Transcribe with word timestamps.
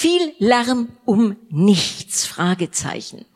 Viel 0.00 0.32
Lärm 0.38 0.88
um 1.04 1.36
nichts, 1.50 2.24
Fragezeichen. 2.24 3.26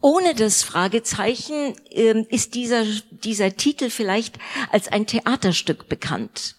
Ohne 0.00 0.34
das 0.34 0.62
Fragezeichen 0.62 1.74
äh, 1.90 2.24
ist 2.30 2.54
dieser, 2.54 2.86
dieser 3.10 3.58
Titel 3.58 3.90
vielleicht 3.90 4.38
als 4.70 4.88
ein 4.88 5.06
Theaterstück 5.06 5.90
bekannt. 5.90 6.56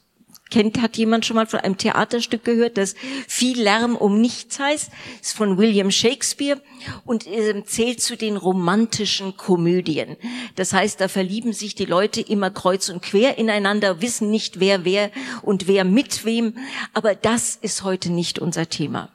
Kennt, 0.52 0.80
hat 0.84 0.98
jemand 0.98 1.26
schon 1.26 1.38
mal 1.38 1.48
von 1.48 1.62
einem 1.62 1.80
Theaterstück 1.80 2.44
gehört, 2.44 2.78
das 2.78 2.94
viel 3.28 3.60
Lärm 3.60 3.96
um 3.96 4.22
nichts 4.22 4.60
heißt? 4.60 4.92
Ist 5.20 5.36
von 5.36 5.58
William 5.58 5.90
Shakespeare 5.90 6.62
und 7.04 7.26
äh, 7.26 7.66
zählt 7.66 8.04
zu 8.04 8.16
den 8.16 8.38
romantischen 8.38 9.36
Komödien. 9.36 10.16
Das 10.58 10.74
heißt, 10.74 11.02
da 11.02 11.08
verlieben 11.08 11.54
sich 11.54 11.74
die 11.74 11.86
Leute 11.86 12.22
immer 12.22 12.52
kreuz 12.52 12.90
und 12.90 13.02
quer 13.02 13.40
ineinander, 13.40 14.00
wissen 14.00 14.30
nicht 14.30 14.60
wer 14.60 14.86
wer 14.86 15.10
und 15.42 15.68
wer 15.68 15.86
mit 15.86 16.24
wem. 16.24 16.56
Aber 16.94 17.16
das 17.16 17.56
ist 17.56 17.84
heute 17.84 18.12
nicht 18.12 18.38
unser 18.38 18.70
Thema. 18.70 19.10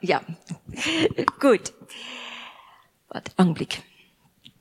Ja, 0.00 0.24
gut. 1.40 1.72
Warte, 3.08 3.32
Augenblick. 3.36 3.82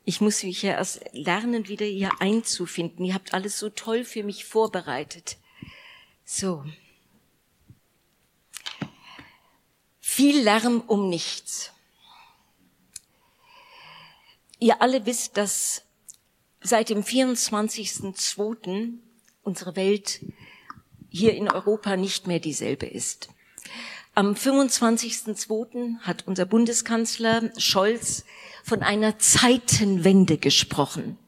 Ich 0.04 0.22
muss 0.22 0.42
mich 0.44 0.62
ja 0.62 0.72
erst 0.72 1.02
lernen, 1.12 1.68
wieder 1.68 1.86
hier 1.86 2.12
einzufinden. 2.22 3.06
Ihr 3.06 3.14
habt 3.14 3.34
alles 3.34 3.60
so 3.60 3.70
toll 3.70 4.06
für 4.06 4.24
mich 4.24 4.46
vorbereitet. 4.46 5.38
So. 6.24 6.64
Viel 10.00 10.42
Lärm 10.42 10.82
um 10.88 11.10
nichts. 11.10 11.74
Ihr 14.60 14.82
alle 14.82 15.06
wisst, 15.06 15.38
dass 15.38 15.84
seit 16.62 16.90
dem 16.90 17.04
24.02. 17.04 18.94
unsere 19.44 19.76
Welt 19.76 20.22
hier 21.10 21.36
in 21.36 21.52
Europa 21.52 21.96
nicht 21.96 22.28
mehr 22.28 22.40
dieselbe 22.40 22.86
ist. 22.86 23.30
Am 24.18 24.34
25.02. 24.34 26.00
hat 26.00 26.24
unser 26.26 26.48
Bundeskanzler 26.48 27.52
Scholz 27.60 28.26
von 28.64 28.82
einer 28.82 29.20
Zeitenwende 29.20 30.40
gesprochen. 30.40 31.20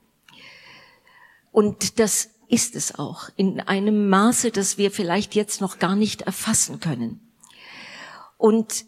Und 1.52 2.00
das 2.00 2.32
ist 2.48 2.76
es 2.76 2.98
auch 2.98 3.30
in 3.36 3.60
einem 3.60 4.10
Maße, 4.10 4.50
das 4.50 4.80
wir 4.80 4.90
vielleicht 4.90 5.36
jetzt 5.36 5.62
noch 5.62 5.78
gar 5.78 5.96
nicht 5.96 6.24
erfassen 6.24 6.80
können. 6.80 7.20
Und 8.40 8.86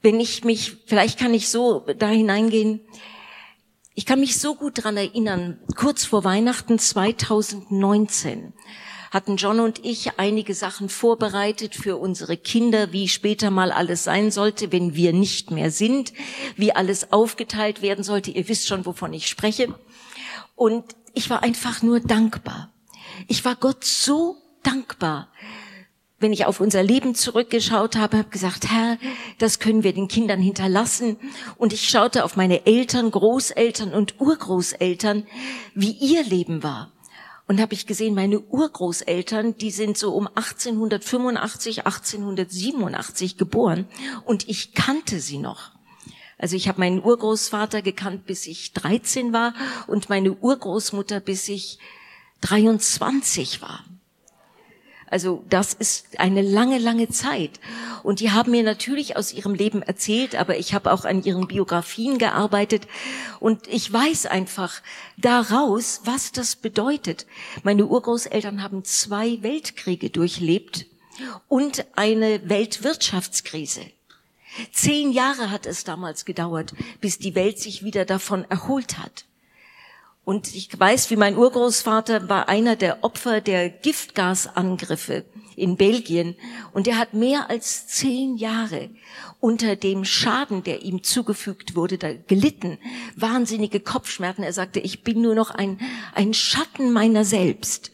wenn 0.00 0.18
ich 0.18 0.42
mich, 0.42 0.78
vielleicht 0.86 1.16
kann 1.16 1.32
ich 1.32 1.48
so 1.48 1.86
da 1.96 2.08
hineingehen, 2.08 2.80
ich 3.94 4.04
kann 4.04 4.18
mich 4.18 4.40
so 4.40 4.56
gut 4.56 4.82
dran 4.82 4.96
erinnern, 4.96 5.60
kurz 5.76 6.04
vor 6.04 6.24
Weihnachten 6.24 6.80
2019 6.80 8.52
hatten 9.12 9.36
John 9.36 9.60
und 9.60 9.84
ich 9.84 10.18
einige 10.18 10.54
Sachen 10.54 10.88
vorbereitet 10.88 11.74
für 11.74 11.98
unsere 11.98 12.38
Kinder, 12.38 12.92
wie 12.92 13.08
später 13.08 13.50
mal 13.50 13.70
alles 13.70 14.04
sein 14.04 14.30
sollte, 14.30 14.72
wenn 14.72 14.94
wir 14.94 15.12
nicht 15.12 15.50
mehr 15.50 15.70
sind, 15.70 16.14
wie 16.56 16.72
alles 16.72 17.12
aufgeteilt 17.12 17.82
werden 17.82 18.04
sollte. 18.04 18.30
Ihr 18.30 18.48
wisst 18.48 18.66
schon, 18.66 18.86
wovon 18.86 19.12
ich 19.12 19.28
spreche. 19.28 19.74
Und 20.56 20.96
ich 21.12 21.28
war 21.28 21.42
einfach 21.42 21.82
nur 21.82 22.00
dankbar. 22.00 22.72
Ich 23.28 23.44
war 23.44 23.54
Gott 23.54 23.84
so 23.84 24.38
dankbar, 24.62 25.28
wenn 26.18 26.32
ich 26.32 26.46
auf 26.46 26.60
unser 26.60 26.82
Leben 26.82 27.14
zurückgeschaut 27.14 27.96
habe, 27.96 28.16
habe 28.16 28.30
gesagt, 28.30 28.70
Herr, 28.70 28.96
das 29.36 29.58
können 29.58 29.82
wir 29.82 29.92
den 29.92 30.08
Kindern 30.08 30.40
hinterlassen. 30.40 31.18
Und 31.58 31.74
ich 31.74 31.90
schaute 31.90 32.24
auf 32.24 32.36
meine 32.36 32.64
Eltern, 32.64 33.10
Großeltern 33.10 33.92
und 33.92 34.20
Urgroßeltern, 34.20 35.26
wie 35.74 35.90
ihr 35.90 36.24
Leben 36.24 36.62
war. 36.62 36.92
Und 37.46 37.60
habe 37.60 37.74
ich 37.74 37.86
gesehen, 37.86 38.14
meine 38.14 38.40
Urgroßeltern, 38.40 39.56
die 39.58 39.70
sind 39.70 39.98
so 39.98 40.14
um 40.14 40.26
1885, 40.26 41.86
1887 41.86 43.36
geboren 43.36 43.86
und 44.24 44.48
ich 44.48 44.74
kannte 44.74 45.20
sie 45.20 45.38
noch. 45.38 45.72
Also 46.38 46.56
ich 46.56 46.66
habe 46.68 46.80
meinen 46.80 47.02
Urgroßvater 47.02 47.82
gekannt, 47.82 48.26
bis 48.26 48.46
ich 48.46 48.72
13 48.72 49.32
war 49.32 49.54
und 49.86 50.08
meine 50.08 50.32
Urgroßmutter, 50.32 51.20
bis 51.20 51.48
ich 51.48 51.78
23 52.40 53.62
war. 53.62 53.84
Also 55.12 55.44
das 55.50 55.74
ist 55.74 56.18
eine 56.18 56.40
lange, 56.40 56.78
lange 56.78 57.06
Zeit. 57.10 57.60
Und 58.02 58.20
die 58.20 58.30
haben 58.30 58.50
mir 58.50 58.62
natürlich 58.62 59.14
aus 59.14 59.30
ihrem 59.34 59.52
Leben 59.52 59.82
erzählt, 59.82 60.34
aber 60.34 60.56
ich 60.56 60.72
habe 60.72 60.90
auch 60.90 61.04
an 61.04 61.22
ihren 61.22 61.48
Biografien 61.48 62.16
gearbeitet. 62.16 62.88
Und 63.38 63.68
ich 63.68 63.92
weiß 63.92 64.24
einfach 64.24 64.80
daraus, 65.18 66.00
was 66.04 66.32
das 66.32 66.56
bedeutet. 66.56 67.26
Meine 67.62 67.84
Urgroßeltern 67.84 68.62
haben 68.62 68.84
zwei 68.84 69.42
Weltkriege 69.42 70.08
durchlebt 70.08 70.86
und 71.46 71.84
eine 71.94 72.48
Weltwirtschaftskrise. 72.48 73.82
Zehn 74.72 75.12
Jahre 75.12 75.50
hat 75.50 75.66
es 75.66 75.84
damals 75.84 76.24
gedauert, 76.24 76.72
bis 77.02 77.18
die 77.18 77.34
Welt 77.34 77.58
sich 77.58 77.84
wieder 77.84 78.06
davon 78.06 78.46
erholt 78.48 78.96
hat. 78.96 79.26
Und 80.24 80.54
ich 80.54 80.78
weiß, 80.78 81.10
wie 81.10 81.16
mein 81.16 81.36
Urgroßvater 81.36 82.28
war 82.28 82.48
einer 82.48 82.76
der 82.76 83.02
Opfer 83.02 83.40
der 83.40 83.68
Giftgasangriffe 83.68 85.24
in 85.56 85.76
Belgien. 85.76 86.36
Und 86.72 86.86
er 86.86 86.96
hat 86.96 87.12
mehr 87.12 87.50
als 87.50 87.88
zehn 87.88 88.36
Jahre 88.36 88.90
unter 89.40 89.74
dem 89.74 90.04
Schaden, 90.04 90.62
der 90.62 90.82
ihm 90.82 91.02
zugefügt 91.02 91.74
wurde, 91.74 91.98
da 91.98 92.12
gelitten. 92.14 92.78
Wahnsinnige 93.16 93.80
Kopfschmerzen. 93.80 94.44
Er 94.44 94.52
sagte, 94.52 94.78
ich 94.78 95.02
bin 95.02 95.20
nur 95.22 95.34
noch 95.34 95.50
ein, 95.50 95.80
ein 96.14 96.34
Schatten 96.34 96.92
meiner 96.92 97.24
selbst. 97.24 97.90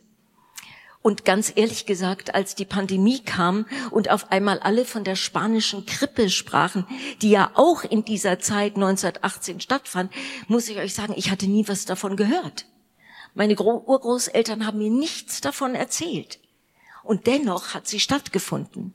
Und 1.09 1.25
ganz 1.25 1.51
ehrlich 1.57 1.87
gesagt, 1.87 2.35
als 2.35 2.55
die 2.55 2.67
Pandemie 2.67 3.21
kam 3.21 3.65
und 3.91 4.11
auf 4.11 4.31
einmal 4.31 4.59
alle 4.59 4.85
von 4.85 5.05
der 5.05 5.17
spanischen 5.17 5.87
Grippe 5.87 6.29
sprachen, 6.29 6.87
die 7.23 7.31
ja 7.31 7.51
auch 7.55 7.83
in 7.83 8.05
dieser 8.05 8.41
Zeit 8.41 8.75
1918 8.75 9.63
stattfand, 9.63 10.13
muss 10.49 10.69
ich 10.69 10.77
euch 10.77 10.93
sagen, 10.93 11.15
ich 11.17 11.31
hatte 11.31 11.47
nie 11.47 11.67
was 11.67 11.87
davon 11.87 12.15
gehört. 12.19 12.67
Meine 13.33 13.59
Urgroßeltern 13.59 14.67
haben 14.67 14.77
mir 14.77 14.91
nichts 14.91 15.41
davon 15.41 15.75
erzählt. 15.75 16.41
Und 17.05 17.27
dennoch 17.27 17.73
hat 17.73 17.89
sie 17.89 18.01
stattgefunden. 18.01 18.93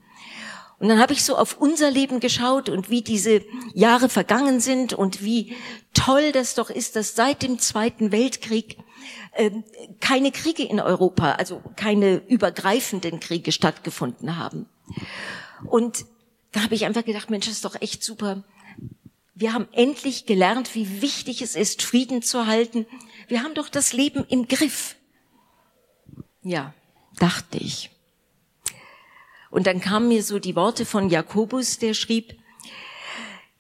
Und 0.78 0.90
dann 0.90 1.00
habe 1.00 1.14
ich 1.14 1.24
so 1.24 1.36
auf 1.36 1.58
unser 1.60 1.90
Leben 1.90 2.20
geschaut 2.20 2.70
und 2.70 2.92
wie 2.92 3.02
diese 3.02 3.42
Jahre 3.74 4.08
vergangen 4.08 4.60
sind 4.60 4.94
und 4.94 5.24
wie 5.24 5.56
toll 5.96 6.32
das 6.32 6.54
doch 6.54 6.70
ist, 6.70 6.96
dass 6.96 7.16
seit 7.16 7.42
dem 7.42 7.58
Zweiten 7.58 8.12
Weltkrieg 8.12 8.78
keine 10.00 10.32
Kriege 10.32 10.64
in 10.64 10.80
Europa, 10.80 11.34
also 11.34 11.62
keine 11.76 12.18
übergreifenden 12.28 13.20
Kriege 13.20 13.52
stattgefunden 13.52 14.38
haben. 14.38 14.68
Und 15.66 16.06
da 16.52 16.64
habe 16.64 16.76
ich 16.76 16.86
einfach 16.86 17.06
gedacht, 17.06 17.30
Mensch, 17.30 17.46
das 17.46 17.56
ist 17.56 17.66
doch 17.66 17.82
echt 17.82 18.04
super. 18.04 18.44
Wir 19.36 19.54
haben 19.54 19.68
endlich 19.72 20.26
gelernt, 20.26 20.76
wie 20.76 21.02
wichtig 21.02 21.42
es 21.42 21.56
ist, 21.56 21.82
Frieden 21.82 22.22
zu 22.22 22.46
halten. 22.46 22.86
Wir 23.28 23.44
haben 23.44 23.56
doch 23.56 23.70
das 23.70 23.94
Leben 23.94 24.26
im 24.30 24.48
Griff. 24.48 24.96
Ja, 26.44 26.74
dachte 27.18 27.58
ich. 27.58 27.90
Und 29.50 29.68
dann 29.68 29.82
kamen 29.82 30.08
mir 30.08 30.24
so 30.24 30.40
die 30.40 30.56
Worte 30.56 30.86
von 30.86 31.10
Jakobus, 31.10 31.80
der 31.80 31.94
schrieb, 31.94 32.38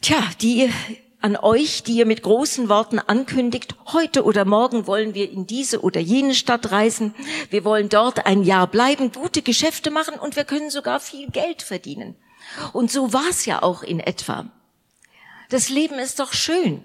tja, 0.01 0.21
die 0.41 0.69
an 1.23 1.37
euch, 1.37 1.83
die 1.83 1.93
ihr 1.93 2.05
mit 2.05 2.21
großen 2.21 2.67
Worten 2.67 2.99
ankündigt, 2.99 3.75
heute 3.93 4.25
oder 4.25 4.43
morgen 4.43 4.87
wollen 4.87 5.13
wir 5.13 5.31
in 5.31 5.47
diese 5.47 5.81
oder 5.81 6.01
jene 6.01 6.35
Stadt 6.35 6.71
reisen, 6.71 7.15
wir 7.49 7.63
wollen 7.63 7.87
dort 7.87 8.25
ein 8.25 8.43
Jahr 8.43 8.67
bleiben, 8.67 9.11
gute 9.13 9.41
Geschäfte 9.41 9.89
machen 9.89 10.19
und 10.19 10.35
wir 10.35 10.43
können 10.43 10.69
sogar 10.69 10.99
viel 10.99 11.29
Geld 11.29 11.61
verdienen. 11.61 12.15
Und 12.73 12.91
so 12.91 13.13
war 13.13 13.29
es 13.29 13.45
ja 13.45 13.63
auch 13.63 13.83
in 13.83 14.01
etwa. 14.01 14.51
Das 15.49 15.69
Leben 15.69 15.97
ist 15.97 16.19
doch 16.19 16.33
schön. 16.33 16.83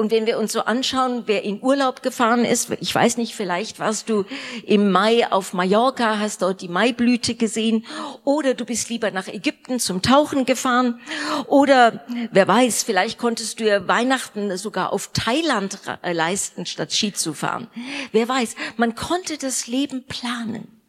Und 0.00 0.12
wenn 0.12 0.24
wir 0.24 0.38
uns 0.38 0.52
so 0.52 0.62
anschauen, 0.62 1.24
wer 1.26 1.42
in 1.42 1.60
Urlaub 1.60 2.02
gefahren 2.02 2.46
ist, 2.46 2.70
ich 2.80 2.94
weiß 2.94 3.18
nicht, 3.18 3.34
vielleicht 3.34 3.80
warst 3.80 4.08
du 4.08 4.24
im 4.64 4.90
Mai 4.90 5.30
auf 5.30 5.52
Mallorca, 5.52 6.18
hast 6.18 6.40
dort 6.40 6.62
die 6.62 6.68
Maiblüte 6.68 7.34
gesehen, 7.34 7.84
oder 8.24 8.54
du 8.54 8.64
bist 8.64 8.88
lieber 8.88 9.10
nach 9.10 9.28
Ägypten 9.28 9.78
zum 9.78 10.00
Tauchen 10.00 10.46
gefahren, 10.46 11.02
oder 11.48 12.02
wer 12.32 12.48
weiß, 12.48 12.82
vielleicht 12.82 13.18
konntest 13.18 13.60
du 13.60 13.68
ja 13.68 13.88
Weihnachten 13.88 14.56
sogar 14.56 14.94
auf 14.94 15.10
Thailand 15.12 15.78
äh, 16.00 16.14
leisten, 16.14 16.64
statt 16.64 16.94
Ski 16.94 17.12
zu 17.12 17.34
fahren. 17.34 17.68
Wer 18.10 18.26
weiß, 18.26 18.56
man 18.78 18.94
konnte 18.94 19.36
das 19.36 19.66
Leben 19.66 20.06
planen. 20.06 20.80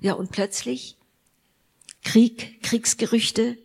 Ja, 0.00 0.14
und 0.14 0.30
plötzlich 0.30 0.96
Krieg, 2.02 2.62
Kriegsgerüchte, 2.62 3.58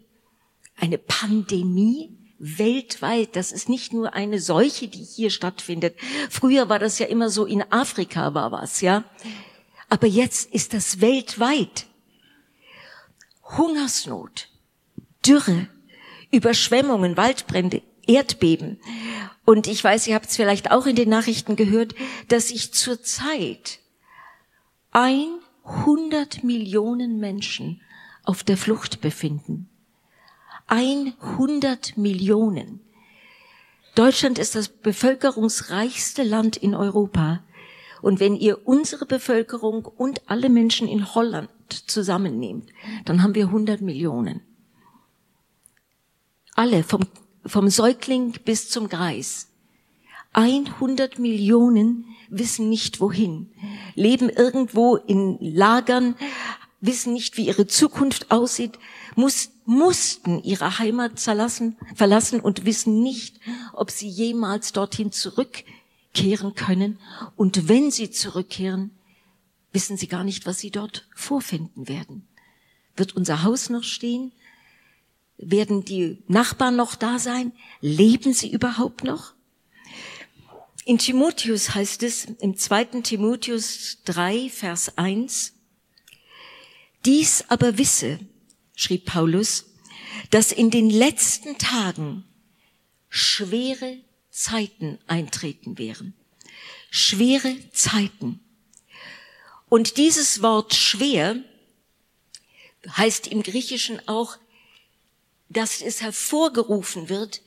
eine 0.75 0.97
Pandemie, 0.97 2.16
weltweit. 2.39 3.35
Das 3.35 3.51
ist 3.51 3.69
nicht 3.69 3.93
nur 3.93 4.13
eine 4.13 4.39
Seuche, 4.39 4.87
die 4.87 5.03
hier 5.03 5.29
stattfindet. 5.29 5.95
Früher 6.29 6.69
war 6.69 6.79
das 6.79 6.99
ja 6.99 7.07
immer 7.07 7.29
so, 7.29 7.45
in 7.45 7.63
Afrika 7.71 8.33
war 8.33 8.51
was, 8.51 8.81
ja. 8.81 9.03
Aber 9.89 10.07
jetzt 10.07 10.53
ist 10.53 10.73
das 10.73 11.01
weltweit. 11.01 11.85
Hungersnot, 13.57 14.49
Dürre, 15.25 15.67
Überschwemmungen, 16.31 17.15
Waldbrände, 17.15 17.81
Erdbeben. 18.05 18.79
Und 19.45 19.67
ich 19.67 19.81
weiß, 19.83 20.07
ihr 20.07 20.15
habt 20.15 20.29
es 20.29 20.35
vielleicht 20.35 20.71
auch 20.71 20.85
in 20.85 20.95
den 20.95 21.09
Nachrichten 21.09 21.55
gehört, 21.55 21.95
dass 22.27 22.49
sich 22.49 22.73
zurzeit 22.73 23.79
100 24.91 26.43
Millionen 26.43 27.19
Menschen 27.19 27.81
auf 28.23 28.43
der 28.43 28.57
Flucht 28.57 28.99
befinden. 28.99 29.69
100 30.67 31.97
Millionen. 31.97 32.81
Deutschland 33.95 34.37
ist 34.37 34.55
das 34.55 34.67
bevölkerungsreichste 34.67 36.23
Land 36.23 36.57
in 36.57 36.75
Europa. 36.75 37.43
Und 38.01 38.19
wenn 38.19 38.35
ihr 38.35 38.67
unsere 38.67 39.05
Bevölkerung 39.05 39.85
und 39.85 40.29
alle 40.29 40.49
Menschen 40.49 40.87
in 40.87 41.15
Holland 41.15 41.49
zusammennehmt, 41.87 42.69
dann 43.05 43.23
haben 43.23 43.33
wir 43.33 43.45
100 43.45 43.81
Millionen. 43.81 44.41
Alle, 46.53 46.83
vom, 46.83 47.01
vom 47.45 47.69
Säugling 47.69 48.33
bis 48.45 48.69
zum 48.69 48.87
Greis. 48.87 49.47
100 50.33 51.17
Millionen 51.17 52.05
wissen 52.29 52.69
nicht 52.69 52.99
wohin, 52.99 53.49
leben 53.95 54.29
irgendwo 54.29 54.95
in 54.97 55.37
Lagern, 55.39 56.15
wissen 56.81 57.13
nicht, 57.13 57.37
wie 57.37 57.47
ihre 57.47 57.65
Zukunft 57.65 58.29
aussieht, 58.29 58.77
muss, 59.17 59.49
mussten 59.65 60.43
ihre 60.43 60.77
Heimat 60.77 61.19
verlassen, 61.19 61.75
verlassen 61.95 62.39
und 62.39 62.65
wissen 62.65 63.01
nicht, 63.01 63.39
ob 63.73 63.89
sie 63.89 64.07
jemals 64.07 64.73
dorthin 64.73 65.11
zurückkehren 65.11 66.53
können. 66.53 66.99
Und 67.35 67.67
wenn 67.67 67.89
sie 67.89 68.11
zurückkehren, 68.11 68.91
wissen 69.73 69.97
sie 69.97 70.07
gar 70.07 70.23
nicht, 70.23 70.45
was 70.45 70.59
sie 70.59 70.69
dort 70.69 71.07
vorfinden 71.15 71.87
werden. 71.87 72.27
Wird 72.95 73.15
unser 73.15 73.43
Haus 73.43 73.71
noch 73.71 73.83
stehen? 73.83 74.31
Werden 75.37 75.83
die 75.83 76.23
Nachbarn 76.27 76.75
noch 76.75 76.93
da 76.93 77.17
sein? 77.17 77.53
Leben 77.81 78.33
sie 78.33 78.51
überhaupt 78.51 79.03
noch? 79.03 79.33
In 80.85 80.99
Timotheus 80.99 81.73
heißt 81.73 82.03
es 82.03 82.25
im 82.25 82.55
zweiten 82.55 83.01
Timotheus 83.01 83.97
3, 84.05 84.49
Vers 84.49 84.97
1, 84.97 85.53
dies 87.03 87.43
aber 87.49 87.77
wisse, 87.77 88.19
schrieb 88.77 89.05
Paulus, 89.05 89.65
dass 90.29 90.53
in 90.53 90.69
den 90.69 90.89
letzten 90.89 91.57
Tagen 91.57 92.23
schwere 93.09 93.97
Zeiten 94.29 94.99
eintreten 95.07 95.77
wären. 95.77 96.13
Schwere 96.89 97.57
Zeiten. 97.71 98.39
Und 99.67 99.97
dieses 99.97 100.41
Wort 100.41 100.75
schwer 100.75 101.37
heißt 102.95 103.27
im 103.27 103.43
Griechischen 103.43 104.07
auch, 104.07 104.37
dass 105.49 105.81
es 105.81 106.01
hervorgerufen 106.01 107.09
wird 107.09 107.41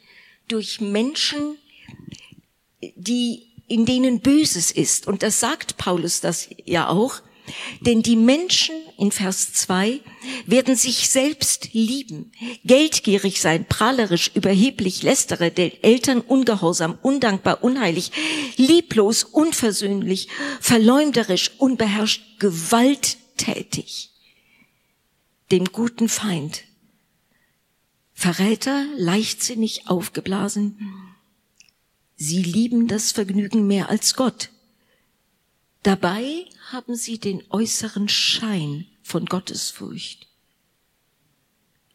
durch 0.48 0.80
Menschen, 0.80 1.56
die, 2.82 3.46
in 3.68 3.86
denen 3.86 4.20
Böses 4.20 4.70
ist. 4.72 5.06
Und 5.06 5.22
das 5.22 5.38
sagt 5.38 5.76
Paulus 5.76 6.20
das 6.20 6.50
ja 6.64 6.88
auch. 6.88 7.22
Denn 7.80 8.02
die 8.02 8.16
Menschen 8.16 8.74
in 8.98 9.12
Vers 9.12 9.52
2 9.52 10.00
werden 10.46 10.76
sich 10.76 11.08
selbst 11.08 11.72
lieben, 11.72 12.32
geldgierig 12.64 13.40
sein, 13.40 13.66
prahlerisch, 13.66 14.30
überheblich, 14.34 15.02
lästere, 15.02 15.50
den 15.50 15.72
Eltern 15.82 16.20
ungehorsam, 16.20 16.98
undankbar, 17.02 17.62
unheilig, 17.62 18.12
lieblos, 18.56 19.24
unversöhnlich, 19.24 20.28
verleumderisch, 20.60 21.52
unbeherrscht, 21.58 22.22
gewalttätig, 22.38 24.10
dem 25.50 25.64
guten 25.66 26.08
Feind, 26.08 26.64
Verräter, 28.12 28.84
leichtsinnig 28.98 29.88
aufgeblasen, 29.88 30.76
Sie 32.22 32.42
lieben 32.42 32.86
das 32.86 33.12
Vergnügen 33.12 33.66
mehr 33.66 33.88
als 33.88 34.14
Gott. 34.14 34.50
Dabei 35.82 36.46
haben 36.70 36.94
sie 36.94 37.18
den 37.18 37.42
äußeren 37.50 38.08
Schein 38.08 38.86
von 39.02 39.26
Gottesfurcht. 39.26 40.28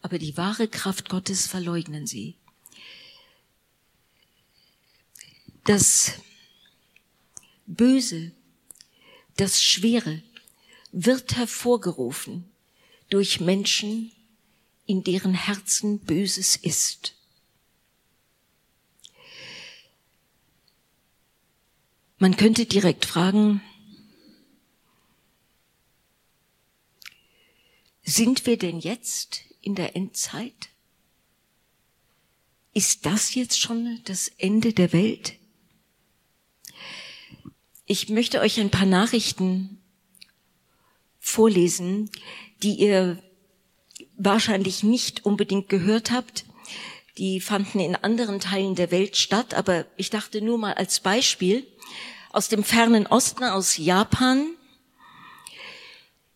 Aber 0.01 0.17
die 0.17 0.37
wahre 0.37 0.67
Kraft 0.67 1.09
Gottes 1.09 1.47
verleugnen 1.47 2.07
sie. 2.07 2.35
Das 5.65 6.13
Böse, 7.65 8.31
das 9.37 9.61
Schwere 9.61 10.21
wird 10.91 11.35
hervorgerufen 11.35 12.45
durch 13.09 13.39
Menschen, 13.39 14.11
in 14.85 15.03
deren 15.03 15.33
Herzen 15.33 15.99
Böses 15.99 16.55
ist. 16.55 17.15
Man 22.17 22.37
könnte 22.37 22.65
direkt 22.65 23.05
fragen, 23.05 23.61
sind 28.05 28.45
wir 28.45 28.57
denn 28.57 28.79
jetzt 28.79 29.41
in 29.61 29.75
der 29.75 29.95
Endzeit? 29.95 30.69
Ist 32.73 33.05
das 33.05 33.33
jetzt 33.35 33.59
schon 33.59 34.01
das 34.05 34.27
Ende 34.37 34.73
der 34.73 34.93
Welt? 34.93 35.33
Ich 37.85 38.09
möchte 38.09 38.39
euch 38.39 38.59
ein 38.59 38.69
paar 38.69 38.85
Nachrichten 38.85 39.81
vorlesen, 41.19 42.09
die 42.63 42.75
ihr 42.75 43.21
wahrscheinlich 44.17 44.83
nicht 44.83 45.25
unbedingt 45.25 45.69
gehört 45.69 46.11
habt. 46.11 46.45
Die 47.17 47.39
fanden 47.39 47.79
in 47.79 47.95
anderen 47.95 48.39
Teilen 48.39 48.75
der 48.75 48.91
Welt 48.91 49.17
statt, 49.17 49.53
aber 49.53 49.85
ich 49.97 50.09
dachte 50.09 50.41
nur 50.41 50.57
mal 50.57 50.73
als 50.73 50.99
Beispiel 50.99 51.65
aus 52.31 52.49
dem 52.49 52.63
fernen 52.63 53.07
Osten, 53.07 53.45
aus 53.45 53.77
Japan. 53.77 54.47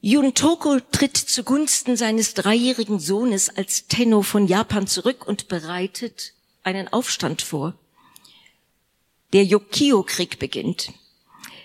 Yuntoko 0.01 0.80
tritt 0.80 1.18
zugunsten 1.18 1.98
seines 1.98 2.34
dreijährigen 2.34 3.00
Sohnes 3.00 3.50
als 3.50 3.88
Tenno 3.88 4.22
von 4.22 4.48
Japan 4.48 4.88
zurück 4.88 5.28
und 5.28 5.50
bereitet 5.50 6.34
einen 6.63 6.88
Aufstand 6.88 7.42
vor. 7.42 7.74
Der 9.34 9.44
Yokio-Krieg 9.44 10.40
beginnt. 10.40 10.94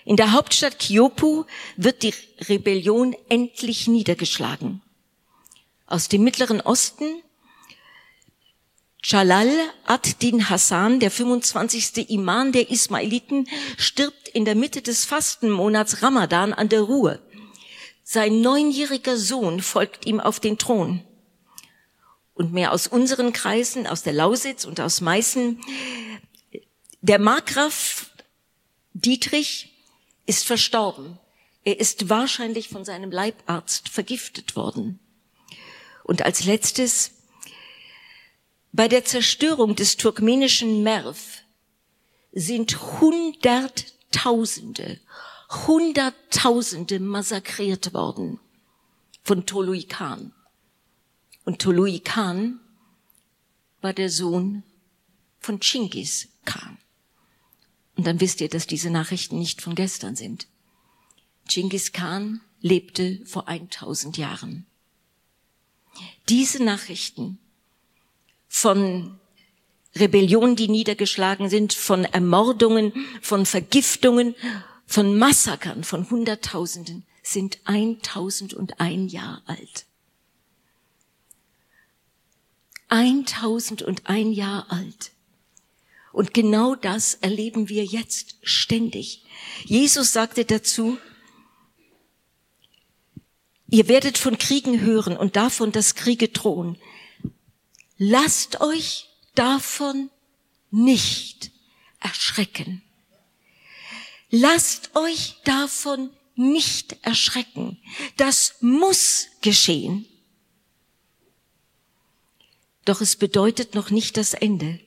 In 0.03 0.17
der 0.17 0.33
Hauptstadt 0.33 0.79
Kyopu 0.79 1.45
wird 1.77 2.03
die 2.03 2.13
Rebellion 2.49 3.15
endlich 3.29 3.87
niedergeschlagen. 3.87 4.81
Aus 5.87 6.09
dem 6.09 6.23
Mittleren 6.23 6.59
Osten 6.59 7.23
Jalal 9.01 9.51
ad-Din 9.85 10.49
Hassan, 10.49 10.99
der 10.99 11.11
25. 11.11 12.09
Imam 12.09 12.51
der 12.51 12.69
Ismailiten, 12.71 13.47
stirbt 13.77 14.27
in 14.29 14.45
der 14.45 14.55
Mitte 14.55 14.81
des 14.81 15.05
Fastenmonats 15.05 16.01
Ramadan 16.01 16.53
an 16.53 16.69
der 16.69 16.81
Ruhe. 16.81 17.21
Sein 18.07 18.41
neunjähriger 18.41 19.17
Sohn 19.17 19.63
folgt 19.63 20.05
ihm 20.05 20.19
auf 20.19 20.39
den 20.39 20.59
Thron. 20.59 21.03
Und 22.35 22.53
mehr 22.53 22.71
aus 22.71 22.85
unseren 22.85 23.33
Kreisen, 23.33 23.87
aus 23.87 24.03
der 24.03 24.13
Lausitz 24.13 24.63
und 24.63 24.79
aus 24.79 25.01
Meißen. 25.01 25.59
Der 27.01 27.17
Markgraf 27.17 28.11
Dietrich 28.93 29.73
ist 30.27 30.45
verstorben. 30.45 31.17
Er 31.63 31.79
ist 31.79 32.07
wahrscheinlich 32.07 32.69
von 32.69 32.85
seinem 32.85 33.09
Leibarzt 33.09 33.89
vergiftet 33.89 34.55
worden. 34.55 34.99
Und 36.03 36.21
als 36.21 36.45
letztes 36.45 37.11
bei 38.71 38.87
der 38.87 39.03
Zerstörung 39.03 39.75
des 39.75 39.97
turkmenischen 39.97 40.83
Merv 40.83 41.41
sind 42.33 42.99
Hunderttausende, 43.01 44.99
Hunderttausende 45.55 46.99
massakriert 46.99 47.93
worden 47.93 48.39
von 49.23 49.45
Tolui 49.45 49.83
Khan. 49.83 50.33
Und 51.43 51.59
Tolui 51.61 51.99
Khan 51.99 52.59
war 53.81 53.93
der 53.93 54.09
Sohn 54.09 54.63
von 55.39 55.59
Chinggis 55.59 56.27
Khan. 56.45 56.77
Und 57.95 58.07
dann 58.07 58.19
wisst 58.19 58.41
ihr, 58.41 58.49
dass 58.49 58.67
diese 58.67 58.89
Nachrichten 58.89 59.39
nicht 59.39 59.61
von 59.61 59.75
gestern 59.75 60.15
sind. 60.15 60.47
Chinggis 61.47 61.91
Khan 61.91 62.41
lebte 62.61 63.21
vor 63.25 63.47
1000 63.47 64.17
Jahren. 64.17 64.65
Diese 66.29 66.63
Nachrichten 66.63 67.37
von 68.47 69.19
Rebellionen, 69.95 70.55
die 70.55 70.67
niedergeschlagen 70.67 71.49
sind, 71.49 71.73
von 71.73 72.03
Ermordungen, 72.03 72.91
von 73.21 73.45
Vergiftungen, 73.45 74.35
von 74.85 75.17
Massakern 75.17 75.83
von 75.83 76.09
Hunderttausenden 76.09 77.05
sind 77.23 77.59
1001 77.65 79.11
Jahr 79.11 79.41
alt. 79.45 79.85
1001 82.89 84.37
Jahr 84.37 84.71
alt. 84.71 85.11
Und 86.13 86.33
genau 86.33 86.75
das 86.75 87.15
erleben 87.15 87.67
wir 87.67 87.83
jetzt 87.83 88.37
ständig. 88.41 89.25
Jesus 89.65 90.13
sagte 90.13 90.45
dazu, 90.45 90.97
ihr 93.69 93.89
werdet 93.89 94.17
von 94.17 94.37
Kriegen 94.37 94.79
hören 94.79 95.17
und 95.17 95.35
davon, 95.35 95.73
dass 95.73 95.95
Kriege 95.95 96.29
drohen. 96.29 96.77
Lasst 97.97 98.61
euch 98.61 99.09
davon 99.33 100.09
nicht 100.71 101.51
erschrecken. 101.99 102.81
Lasst 104.29 104.95
euch 104.95 105.37
davon 105.43 106.09
nicht 106.35 106.97
erschrecken. 107.01 107.79
Das 108.17 108.55
muss 108.59 109.27
geschehen. 109.41 110.05
Doch 112.85 113.01
es 113.01 113.15
bedeutet 113.15 113.73
noch 113.73 113.89
nicht 113.89 114.17
das 114.17 114.33
Ende. 114.33 114.79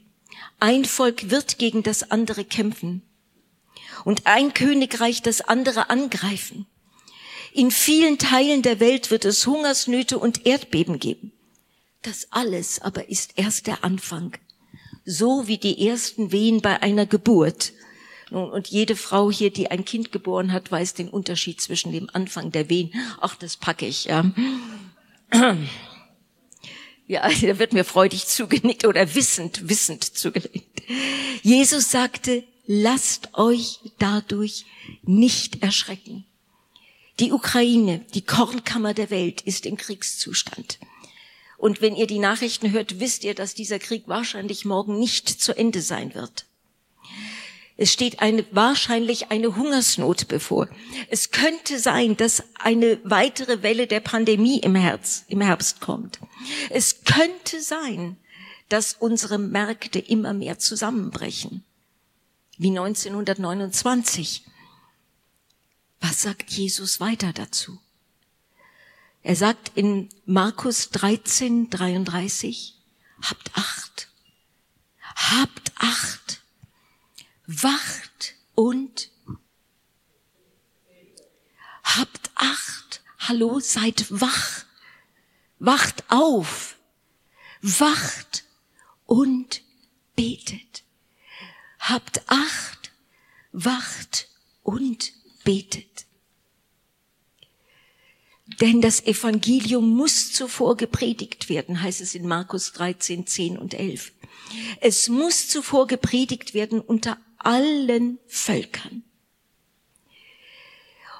Ein 0.61 0.85
Volk 0.85 1.31
wird 1.31 1.59
gegen 1.59 1.83
das 1.83 2.11
andere 2.11 2.45
kämpfen 2.45 3.03
und 4.05 4.27
ein 4.27 4.55
Königreich 4.55 5.23
das 5.23 5.41
andere 5.41 5.91
angreifen. 5.91 6.67
In 7.53 7.71
vielen 7.71 8.19
Teilen 8.19 8.63
der 8.63 8.79
Welt 8.79 9.11
wird 9.11 9.25
es 9.25 9.47
Hungersnöte 9.47 10.19
und 10.19 10.47
Erdbeben 10.47 10.99
geben. 10.99 11.33
Das 12.03 12.29
alles 12.31 12.81
aber 12.81 13.09
ist 13.09 13.33
erst 13.37 13.67
der 13.67 13.83
Anfang, 13.83 14.37
so 15.05 15.49
wie 15.49 15.59
die 15.59 15.89
ersten 15.89 16.31
Wehen 16.31 16.61
bei 16.61 16.81
einer 16.83 17.07
Geburt. 17.07 17.73
Und 18.31 18.69
jede 18.69 18.95
Frau 18.95 19.31
hier, 19.31 19.51
die 19.51 19.71
ein 19.71 19.85
Kind 19.85 20.13
geboren 20.13 20.53
hat, 20.53 20.71
weiß 20.71 20.95
den 20.95 21.09
Unterschied 21.09 21.61
zwischen 21.61 21.93
dem 21.93 22.11
Anfang 22.13 22.53
der 22.53 22.69
Wehen. 22.69 22.93
Ach, 23.21 23.37
das 23.37 23.57
packe 23.57 23.87
ich, 23.87 24.05
ja. 24.07 24.31
Ja, 27.11 27.27
da 27.27 27.59
wird 27.59 27.73
mir 27.73 27.85
freudig 27.85 28.27
zugenickt 28.27 28.85
oder 28.85 29.15
wissend, 29.15 29.67
wissend 29.67 30.05
zugenickt. 30.05 30.83
Jesus 31.43 31.91
sagte, 31.91 32.45
lasst 32.67 33.31
euch 33.33 33.81
dadurch 33.99 34.67
nicht 35.05 35.63
erschrecken. 35.63 36.27
Die 37.19 37.33
Ukraine, 37.33 38.05
die 38.13 38.21
Kornkammer 38.21 38.93
der 38.93 39.09
Welt, 39.09 39.41
ist 39.41 39.65
im 39.65 39.79
Kriegszustand. 39.79 40.79
Und 41.57 41.81
wenn 41.81 41.97
ihr 41.97 42.07
die 42.07 42.21
Nachrichten 42.21 42.71
hört, 42.73 43.01
wisst 43.01 43.25
ihr, 43.25 43.35
dass 43.35 43.55
dieser 43.55 43.79
Krieg 43.79 44.05
wahrscheinlich 44.07 44.67
morgen 44.67 44.99
nicht 44.99 45.29
zu 45.29 45.57
Ende 45.57 45.81
sein 45.81 46.15
wird. 46.15 46.45
Es 47.81 47.93
steht 47.93 48.19
eine, 48.19 48.45
wahrscheinlich 48.51 49.31
eine 49.31 49.55
Hungersnot 49.55 50.27
bevor. 50.27 50.69
Es 51.11 51.31
könnte 51.31 51.79
sein, 51.79 52.17
dass 52.17 52.43
eine 52.59 52.99
weitere 53.05 53.63
Welle 53.63 53.87
der 53.87 54.01
Pandemie 54.01 54.59
im, 54.59 54.75
Herz, 54.75 55.25
im 55.29 55.41
Herbst 55.41 55.81
kommt. 55.81 56.19
Es 56.71 57.05
könnte 57.05 57.63
sein, 57.63 58.17
dass 58.69 58.95
unsere 58.95 59.39
Märkte 59.39 60.01
immer 60.01 60.35
mehr 60.35 60.59
zusammenbrechen. 60.59 61.65
Wie 62.57 62.71
1929. 62.71 64.45
Was 66.01 66.23
sagt 66.23 66.51
Jesus 66.51 66.99
weiter 66.99 67.33
dazu? 67.33 67.79
Er 69.23 69.37
sagt 69.37 69.71
in 69.77 70.09
Markus 70.27 70.91
13, 70.91 71.71
33, 71.71 72.75
habt 73.23 73.53
Acht. 73.55 74.09
Habt 75.15 75.73
Acht 75.77 76.43
wacht 77.49 78.35
und 78.55 79.11
habt 81.83 82.31
Acht. 82.35 83.03
Hallo, 83.19 83.59
seid 83.59 84.07
wach. 84.11 84.65
Wacht 85.59 86.05
auf. 86.09 86.77
Wacht 87.63 88.45
und 89.07 89.63
betet. 90.15 90.85
Habt 91.81 92.23
Acht, 92.29 92.93
wacht 93.53 94.29
und 94.63 95.13
betet. 95.43 96.07
Denn 98.61 98.81
das 98.81 99.05
Evangelium 99.05 99.89
muss 99.89 100.33
zuvor 100.33 100.77
gepredigt 100.77 101.49
werden, 101.49 101.83
heißt 101.83 102.01
es 102.01 102.15
in 102.15 102.27
Markus 102.27 102.73
13, 102.73 103.27
10 103.27 103.59
und 103.59 103.75
11. 103.75 104.13
Es 104.81 105.09
muss 105.09 105.49
zuvor 105.49 105.87
gepredigt 105.87 106.55
werden 106.55 106.81
unter 106.81 107.19
allen 107.39 108.19
Völkern. 108.27 109.05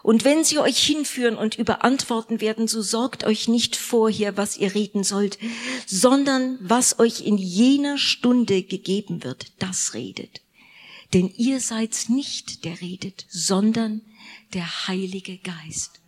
Und 0.03 0.25
wenn 0.25 0.45
sie 0.45 0.59
euch 0.59 0.79
hinführen 0.79 1.37
und 1.37 1.59
überantworten 1.59 2.41
werden, 2.41 2.69
so 2.69 2.81
sorgt 2.81 3.25
euch 3.25 3.49
nicht 3.49 3.77
vorher, 3.77 4.37
was 4.37 4.57
ihr 4.57 4.75
reden 4.75 5.05
sollt, 5.05 5.39
sondern 5.87 6.59
was 6.61 6.99
euch 6.99 7.21
in 7.27 7.37
jener 7.37 7.99
Stunde 7.99 8.63
gegeben 8.63 9.23
wird, 9.25 9.53
das 9.59 9.95
redet. 9.95 10.41
Denn 11.13 11.33
ihr 11.37 11.61
seid 11.61 12.07
nicht 12.09 12.65
der 12.65 12.81
redet, 12.81 13.27
sondern 13.29 14.03
der 14.55 14.89
Heilige 14.89 15.39
Geist. 15.39 16.01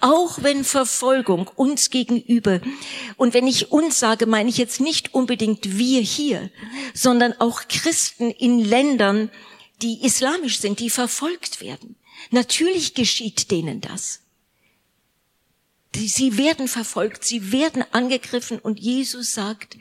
Auch 0.00 0.42
wenn 0.42 0.64
Verfolgung 0.64 1.48
uns 1.48 1.90
gegenüber, 1.90 2.60
und 3.16 3.34
wenn 3.34 3.46
ich 3.46 3.72
uns 3.72 3.98
sage, 3.98 4.26
meine 4.26 4.48
ich 4.48 4.58
jetzt 4.58 4.80
nicht 4.80 5.14
unbedingt 5.14 5.78
wir 5.78 6.00
hier, 6.00 6.50
sondern 6.94 7.32
auch 7.40 7.62
Christen 7.68 8.30
in 8.30 8.60
Ländern, 8.64 9.30
die 9.82 10.04
islamisch 10.04 10.58
sind, 10.60 10.80
die 10.80 10.90
verfolgt 10.90 11.60
werden. 11.60 11.96
Natürlich 12.30 12.94
geschieht 12.94 13.50
denen 13.50 13.80
das. 13.80 14.20
Sie 15.94 16.36
werden 16.36 16.68
verfolgt, 16.68 17.24
sie 17.24 17.50
werden 17.50 17.84
angegriffen 17.92 18.58
und 18.58 18.78
Jesus 18.78 19.32
sagt, 19.32 19.76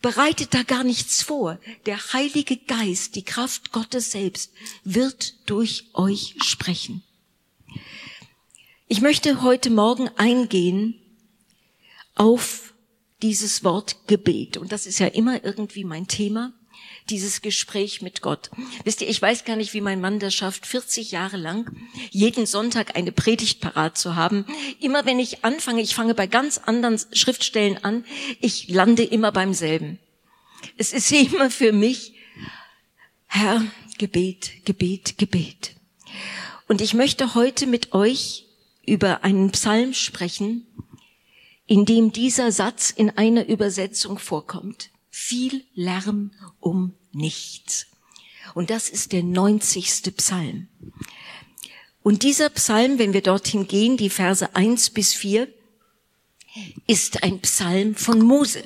bereitet 0.00 0.54
da 0.54 0.62
gar 0.62 0.84
nichts 0.84 1.22
vor. 1.22 1.58
Der 1.86 2.12
Heilige 2.12 2.56
Geist, 2.56 3.14
die 3.14 3.24
Kraft 3.24 3.72
Gottes 3.72 4.12
selbst, 4.12 4.52
wird 4.84 5.34
durch 5.48 5.86
euch 5.92 6.34
sprechen. 6.42 7.02
Ich 8.90 9.02
möchte 9.02 9.42
heute 9.42 9.68
Morgen 9.68 10.08
eingehen 10.16 10.98
auf 12.14 12.72
dieses 13.20 13.62
Wort 13.62 13.96
Gebet. 14.06 14.56
Und 14.56 14.72
das 14.72 14.86
ist 14.86 14.98
ja 14.98 15.08
immer 15.08 15.44
irgendwie 15.44 15.84
mein 15.84 16.08
Thema 16.08 16.54
dieses 17.10 17.42
Gespräch 17.42 18.00
mit 18.00 18.22
Gott. 18.22 18.50
Wisst 18.84 19.02
ihr, 19.02 19.08
ich 19.10 19.20
weiß 19.20 19.44
gar 19.44 19.56
nicht, 19.56 19.74
wie 19.74 19.82
mein 19.82 20.00
Mann 20.00 20.20
das 20.20 20.34
schafft, 20.34 20.66
40 20.66 21.10
Jahre 21.10 21.36
lang 21.36 21.70
jeden 22.12 22.46
Sonntag 22.46 22.96
eine 22.96 23.12
Predigt 23.12 23.60
parat 23.60 23.98
zu 23.98 24.16
haben. 24.16 24.46
Immer 24.80 25.04
wenn 25.04 25.18
ich 25.18 25.44
anfange, 25.44 25.82
ich 25.82 25.94
fange 25.94 26.14
bei 26.14 26.26
ganz 26.26 26.56
anderen 26.56 26.98
Schriftstellen 27.12 27.84
an, 27.84 28.06
ich 28.40 28.68
lande 28.68 29.04
immer 29.04 29.32
beim 29.32 29.52
selben. 29.52 29.98
Es 30.78 30.94
ist 30.94 31.12
immer 31.12 31.50
für 31.50 31.72
mich, 31.72 32.14
Herr, 33.26 33.62
Gebet, 33.98 34.64
Gebet, 34.64 35.18
Gebet. 35.18 35.76
Und 36.68 36.80
ich 36.80 36.94
möchte 36.94 37.34
heute 37.34 37.66
mit 37.66 37.92
euch 37.92 38.47
über 38.88 39.24
einen 39.24 39.50
Psalm 39.52 39.94
sprechen, 39.94 40.66
in 41.66 41.84
dem 41.84 42.12
dieser 42.12 42.50
Satz 42.50 42.90
in 42.90 43.10
einer 43.10 43.46
Übersetzung 43.46 44.18
vorkommt. 44.18 44.90
Viel 45.10 45.64
Lärm 45.74 46.32
um 46.60 46.94
nichts. 47.12 47.86
Und 48.54 48.70
das 48.70 48.88
ist 48.88 49.12
der 49.12 49.22
90. 49.22 50.16
Psalm. 50.16 50.68
Und 52.02 52.22
dieser 52.22 52.48
Psalm, 52.50 52.98
wenn 52.98 53.12
wir 53.12 53.20
dorthin 53.20 53.68
gehen, 53.68 53.96
die 53.96 54.08
Verse 54.08 54.54
1 54.54 54.90
bis 54.90 55.12
4, 55.12 55.48
ist 56.86 57.22
ein 57.22 57.40
Psalm 57.40 57.94
von 57.94 58.20
Mose. 58.20 58.64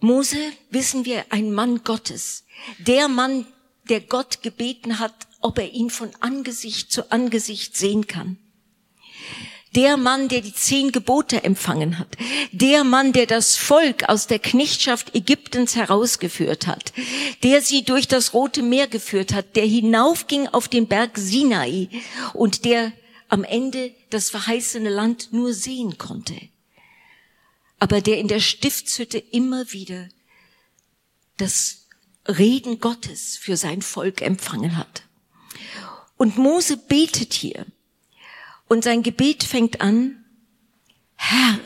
Mose, 0.00 0.38
wissen 0.70 1.04
wir, 1.04 1.26
ein 1.30 1.52
Mann 1.52 1.84
Gottes. 1.84 2.44
Der 2.78 3.08
Mann, 3.08 3.46
der 3.88 4.00
Gott 4.00 4.42
gebeten 4.42 4.98
hat, 4.98 5.28
ob 5.40 5.58
er 5.58 5.72
ihn 5.72 5.90
von 5.90 6.10
Angesicht 6.20 6.92
zu 6.92 7.10
Angesicht 7.10 7.76
sehen 7.76 8.06
kann. 8.06 8.38
Der 9.76 9.96
Mann, 9.96 10.28
der 10.28 10.40
die 10.40 10.52
zehn 10.52 10.90
Gebote 10.90 11.44
empfangen 11.44 11.98
hat, 11.98 12.16
der 12.50 12.82
Mann, 12.82 13.12
der 13.12 13.26
das 13.26 13.56
Volk 13.56 14.08
aus 14.08 14.26
der 14.26 14.40
Knechtschaft 14.40 15.14
Ägyptens 15.14 15.76
herausgeführt 15.76 16.66
hat, 16.66 16.92
der 17.44 17.62
sie 17.62 17.84
durch 17.84 18.08
das 18.08 18.34
Rote 18.34 18.62
Meer 18.62 18.88
geführt 18.88 19.32
hat, 19.32 19.54
der 19.54 19.64
hinaufging 19.64 20.48
auf 20.48 20.66
den 20.66 20.88
Berg 20.88 21.16
Sinai 21.16 21.88
und 22.34 22.64
der 22.64 22.92
am 23.28 23.44
Ende 23.44 23.94
das 24.10 24.28
verheißene 24.28 24.90
Land 24.90 25.32
nur 25.32 25.54
sehen 25.54 25.98
konnte, 25.98 26.34
aber 27.78 28.00
der 28.00 28.18
in 28.18 28.26
der 28.26 28.40
Stiftshütte 28.40 29.18
immer 29.18 29.70
wieder 29.70 30.08
das 31.36 31.86
Reden 32.26 32.80
Gottes 32.80 33.36
für 33.36 33.56
sein 33.56 33.82
Volk 33.82 34.20
empfangen 34.20 34.76
hat. 34.76 35.04
Und 36.20 36.36
Mose 36.36 36.76
betet 36.76 37.32
hier, 37.32 37.64
und 38.68 38.84
sein 38.84 39.02
Gebet 39.02 39.42
fängt 39.42 39.80
an, 39.80 40.22
Herr, 41.16 41.58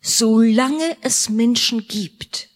solange 0.00 0.96
es 1.02 1.28
Menschen 1.28 1.86
gibt, 1.86 2.48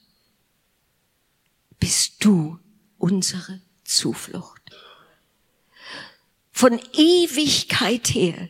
bist 1.78 2.24
du 2.24 2.58
unsere 2.96 3.60
Zuflucht. 3.84 4.62
Von 6.50 6.80
Ewigkeit 6.94 8.08
her, 8.14 8.48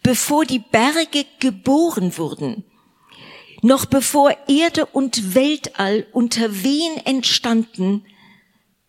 bevor 0.00 0.44
die 0.44 0.60
Berge 0.60 1.26
geboren 1.40 2.16
wurden, 2.16 2.62
noch 3.62 3.86
bevor 3.86 4.32
Erde 4.46 4.86
und 4.86 5.34
Weltall 5.34 6.06
unter 6.12 6.62
Wehen 6.62 7.04
entstanden, 7.04 8.06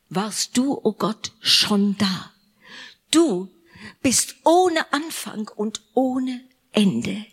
warst 0.10 0.56
du, 0.56 0.74
o 0.74 0.82
oh 0.84 0.94
Gott, 0.94 1.32
schon 1.40 1.98
da. 1.98 2.35
Du 3.16 3.50
bist 4.02 4.36
ohne 4.44 4.92
Anfang 4.92 5.48
und 5.56 5.82
ohne 5.94 6.44
Ende. 6.74 7.26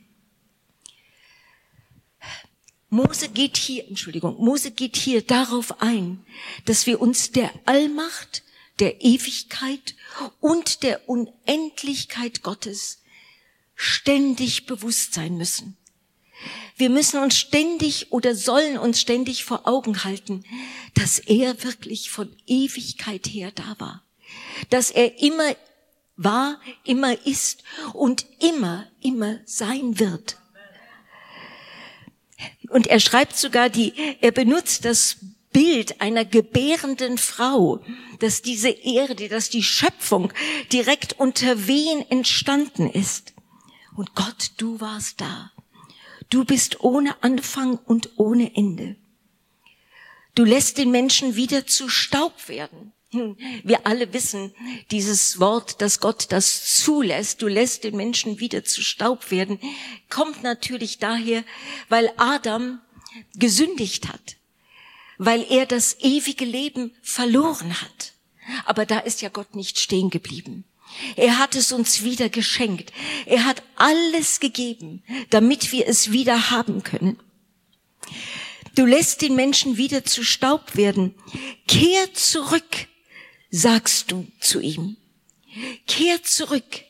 Mose 2.88 3.28
geht 3.28 3.56
hier, 3.56 3.88
Entschuldigung, 3.88 4.36
Mose 4.36 4.70
geht 4.70 4.94
hier 4.94 5.22
darauf 5.22 5.82
ein, 5.82 6.24
dass 6.66 6.86
wir 6.86 7.00
uns 7.00 7.32
der 7.32 7.52
Allmacht 7.64 8.44
der 8.78 9.02
Ewigkeit 9.02 9.96
und 10.38 10.84
der 10.84 11.08
Unendlichkeit 11.08 12.42
Gottes 12.42 13.02
ständig 13.74 14.66
bewusst 14.66 15.14
sein 15.14 15.36
müssen. 15.36 15.76
Wir 16.76 16.90
müssen 16.90 17.18
uns 17.18 17.36
ständig 17.36 18.12
oder 18.12 18.36
sollen 18.36 18.78
uns 18.78 19.00
ständig 19.00 19.44
vor 19.44 19.66
Augen 19.66 20.04
halten, 20.04 20.44
dass 20.94 21.18
er 21.18 21.64
wirklich 21.64 22.10
von 22.10 22.34
Ewigkeit 22.46 23.26
her 23.26 23.50
da 23.50 23.74
war. 23.80 24.04
Dass 24.70 24.90
er 24.90 25.20
immer 25.20 25.56
war, 26.16 26.60
immer 26.84 27.26
ist 27.26 27.62
und 27.92 28.26
immer, 28.38 28.86
immer 29.00 29.38
sein 29.44 29.98
wird. 29.98 30.38
Und 32.68 32.86
er 32.86 33.00
schreibt 33.00 33.36
sogar 33.36 33.68
die, 33.68 33.92
er 34.20 34.32
benutzt 34.32 34.84
das 34.84 35.18
Bild 35.52 36.00
einer 36.00 36.24
gebärenden 36.24 37.18
Frau, 37.18 37.84
dass 38.20 38.42
diese 38.42 38.70
Erde, 38.70 39.28
dass 39.28 39.50
die 39.50 39.62
Schöpfung 39.62 40.32
direkt 40.72 41.18
unter 41.18 41.66
wen 41.66 42.00
entstanden 42.10 42.88
ist. 42.88 43.34
Und 43.94 44.14
Gott, 44.14 44.52
du 44.56 44.80
warst 44.80 45.20
da. 45.20 45.52
Du 46.30 46.44
bist 46.44 46.80
ohne 46.80 47.22
Anfang 47.22 47.78
und 47.78 48.10
ohne 48.16 48.56
Ende. 48.56 48.96
Du 50.34 50.44
lässt 50.44 50.78
den 50.78 50.90
Menschen 50.90 51.36
wieder 51.36 51.66
zu 51.66 51.90
Staub 51.90 52.48
werden. 52.48 52.92
Wir 53.64 53.86
alle 53.86 54.12
wissen 54.12 54.54
dieses 54.90 55.38
Wort, 55.38 55.80
dass 55.82 56.00
Gott 56.00 56.26
das 56.30 56.82
zulässt. 56.82 57.42
Du 57.42 57.48
lässt 57.48 57.84
den 57.84 57.96
Menschen 57.96 58.40
wieder 58.40 58.64
zu 58.64 58.82
Staub 58.82 59.30
werden, 59.30 59.58
kommt 60.08 60.42
natürlich 60.42 60.98
daher, 60.98 61.44
weil 61.88 62.12
Adam 62.16 62.80
gesündigt 63.34 64.08
hat, 64.08 64.36
weil 65.18 65.44
er 65.50 65.66
das 65.66 65.98
ewige 66.00 66.44
Leben 66.44 66.94
verloren 67.02 67.80
hat. 67.80 68.12
Aber 68.64 68.86
da 68.86 68.98
ist 68.98 69.22
ja 69.22 69.28
Gott 69.28 69.54
nicht 69.54 69.78
stehen 69.78 70.10
geblieben. 70.10 70.64
Er 71.16 71.38
hat 71.38 71.54
es 71.54 71.72
uns 71.72 72.02
wieder 72.02 72.28
geschenkt. 72.28 72.92
Er 73.26 73.44
hat 73.44 73.62
alles 73.76 74.40
gegeben, 74.40 75.02
damit 75.30 75.72
wir 75.72 75.86
es 75.86 76.12
wieder 76.12 76.50
haben 76.50 76.82
können. 76.82 77.18
Du 78.74 78.84
lässt 78.84 79.22
den 79.22 79.36
Menschen 79.36 79.76
wieder 79.76 80.04
zu 80.04 80.24
Staub 80.24 80.76
werden. 80.76 81.14
Kehr 81.66 82.12
zurück, 82.14 82.88
sagst 83.52 84.10
du 84.10 84.26
zu 84.40 84.60
ihm. 84.60 84.96
Kehr 85.86 86.22
zurück. 86.24 86.84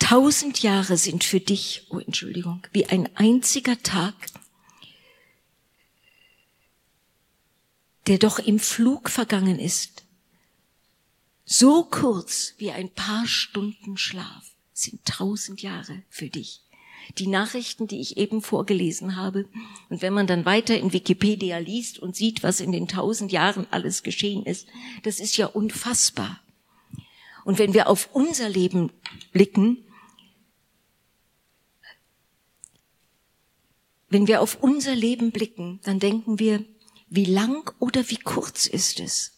Tausend 0.00 0.60
Jahre 0.62 0.96
sind 0.96 1.22
für 1.22 1.38
dich, 1.38 1.86
oh 1.90 1.98
Entschuldigung, 1.98 2.66
wie 2.72 2.86
ein 2.86 3.14
einziger 3.16 3.80
Tag, 3.82 4.14
der 8.08 8.18
doch 8.18 8.40
im 8.40 8.58
Flug 8.58 9.08
vergangen 9.08 9.60
ist. 9.60 10.04
So 11.44 11.84
kurz 11.84 12.54
wie 12.58 12.72
ein 12.72 12.92
paar 12.92 13.26
Stunden 13.28 13.96
Schlaf 13.96 14.50
sind 14.72 15.04
tausend 15.04 15.62
Jahre 15.62 16.02
für 16.08 16.28
dich. 16.28 16.62
Die 17.18 17.26
Nachrichten, 17.26 17.86
die 17.86 18.00
ich 18.00 18.16
eben 18.16 18.42
vorgelesen 18.42 19.16
habe. 19.16 19.46
Und 19.88 20.02
wenn 20.02 20.12
man 20.12 20.26
dann 20.26 20.44
weiter 20.44 20.78
in 20.78 20.92
Wikipedia 20.92 21.58
liest 21.58 21.98
und 21.98 22.16
sieht, 22.16 22.42
was 22.42 22.60
in 22.60 22.72
den 22.72 22.88
tausend 22.88 23.32
Jahren 23.32 23.66
alles 23.70 24.02
geschehen 24.02 24.44
ist, 24.44 24.68
das 25.02 25.20
ist 25.20 25.36
ja 25.36 25.46
unfassbar. 25.46 26.40
Und 27.44 27.58
wenn 27.58 27.74
wir 27.74 27.88
auf 27.88 28.10
unser 28.12 28.48
Leben 28.48 28.92
blicken, 29.32 29.78
wenn 34.08 34.26
wir 34.26 34.40
auf 34.40 34.58
unser 34.60 34.94
Leben 34.94 35.30
blicken, 35.30 35.80
dann 35.84 36.00
denken 36.00 36.38
wir, 36.38 36.64
wie 37.08 37.24
lang 37.24 37.72
oder 37.78 38.08
wie 38.10 38.18
kurz 38.18 38.66
ist 38.66 39.00
es? 39.00 39.32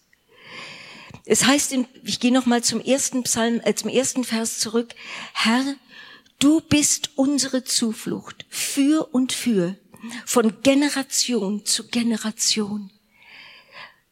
Es 1.25 1.47
heißt, 1.47 1.73
in, 1.73 1.87
ich 2.05 2.21
gehe 2.21 2.33
noch 2.33 2.47
mal 2.47 2.65
zum 2.65 2.81
ersten 2.81 3.23
Psalm, 3.23 3.61
äh, 3.65 3.75
zum 3.75 3.91
ersten 3.91 4.25
Vers 4.25 4.59
zurück. 4.59 4.95
Herr, 5.35 5.77
du 6.43 6.61
bist 6.61 7.11
unsere 7.17 7.65
Zuflucht 7.65 8.47
für 8.49 9.09
und 9.15 9.33
für, 9.33 9.77
von 10.27 10.61
Generation 10.63 11.65
zu 11.65 11.87
Generation. 11.89 12.91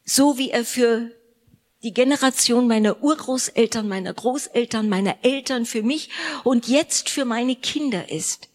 So 0.04 0.38
wie 0.38 0.50
er 0.50 0.64
für 0.64 1.10
die 1.82 1.92
Generation 1.92 2.68
meiner 2.68 3.02
Urgroßeltern, 3.02 3.88
meiner 3.88 4.12
Großeltern, 4.12 4.88
meiner 4.88 5.16
Eltern, 5.22 5.66
für 5.66 5.82
mich 5.82 6.10
und 6.44 6.68
jetzt 6.68 7.08
für 7.08 7.24
meine 7.24 7.56
Kinder 7.56 8.10
ist, 8.10 8.48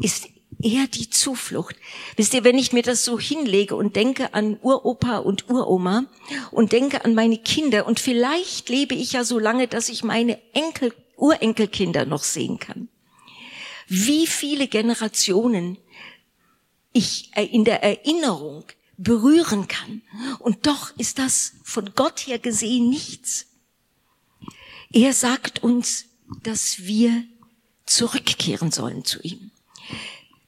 ist 0.00 0.28
er 0.60 0.86
die 0.86 1.10
Zuflucht. 1.10 1.76
Wisst 2.16 2.34
ihr, 2.34 2.44
wenn 2.44 2.58
ich 2.58 2.72
mir 2.72 2.82
das 2.82 3.04
so 3.04 3.18
hinlege 3.18 3.76
und 3.76 3.96
denke 3.96 4.34
an 4.34 4.58
Uropa 4.62 5.18
und 5.18 5.48
Uroma 5.48 6.06
und 6.50 6.72
denke 6.72 7.04
an 7.04 7.14
meine 7.14 7.38
Kinder 7.38 7.86
und 7.86 8.00
vielleicht 8.00 8.68
lebe 8.68 8.94
ich 8.94 9.12
ja 9.12 9.24
so 9.24 9.38
lange, 9.38 9.68
dass 9.68 9.88
ich 9.88 10.02
meine 10.02 10.40
Enkel, 10.52 10.92
Urenkelkinder 11.16 12.04
noch 12.04 12.22
sehen 12.22 12.58
kann. 12.58 12.88
Wie 13.86 14.26
viele 14.26 14.68
Generationen 14.68 15.78
ich 16.94 17.30
äh, 17.34 17.44
in 17.44 17.64
der 17.64 17.82
Erinnerung 17.82 18.64
berühren 18.96 19.68
kann. 19.68 20.02
Und 20.38 20.66
doch 20.66 20.96
ist 20.96 21.18
das 21.18 21.54
von 21.64 21.94
Gott 21.94 22.20
her 22.20 22.38
gesehen 22.38 22.88
nichts. 22.88 23.46
Er 24.92 25.12
sagt 25.12 25.62
uns, 25.62 26.06
dass 26.42 26.84
wir 26.84 27.24
zurückkehren 27.84 28.70
sollen 28.70 29.04
zu 29.04 29.20
ihm. 29.22 29.50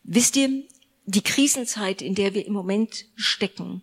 Wisst 0.05 0.37
ihr, 0.37 0.63
die 1.05 1.23
Krisenzeit, 1.23 2.01
in 2.01 2.15
der 2.15 2.35
wir 2.35 2.47
im 2.47 2.53
Moment 2.53 3.07
stecken, 3.17 3.83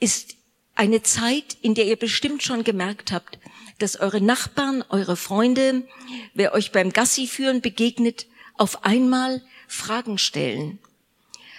ist 0.00 0.34
eine 0.74 1.02
Zeit, 1.02 1.56
in 1.62 1.74
der 1.74 1.86
ihr 1.86 1.96
bestimmt 1.96 2.42
schon 2.42 2.64
gemerkt 2.64 3.12
habt, 3.12 3.38
dass 3.78 3.98
eure 4.00 4.20
Nachbarn, 4.20 4.84
eure 4.88 5.16
Freunde, 5.16 5.86
wer 6.34 6.52
euch 6.52 6.72
beim 6.72 6.92
Gassi 6.92 7.26
führen 7.26 7.60
begegnet, 7.60 8.26
auf 8.54 8.84
einmal 8.84 9.42
Fragen 9.68 10.18
stellen. 10.18 10.78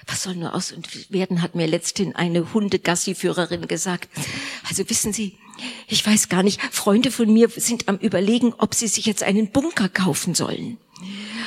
Was 0.08 0.24
soll 0.24 0.36
nur 0.36 0.56
aus 0.56 0.72
und 0.72 1.12
werden, 1.12 1.42
hat 1.42 1.54
mir 1.56 1.68
letzthin 1.68 2.16
eine 2.16 2.54
Hundegassi-Führerin 2.54 3.68
gesagt. 3.68 4.10
Also 4.68 4.90
wissen 4.90 5.12
Sie, 5.12 5.38
ich 5.88 6.06
weiß 6.06 6.30
gar 6.30 6.44
nicht, 6.44 6.62
Freunde 6.72 7.12
von 7.12 7.32
mir 7.32 7.50
sind 7.50 7.88
am 7.88 7.98
überlegen, 7.98 8.54
ob 8.58 8.76
sie 8.76 8.88
sich 8.88 9.06
jetzt 9.06 9.24
einen 9.24 9.52
Bunker 9.52 9.90
kaufen 9.90 10.36
sollen. 10.36 10.78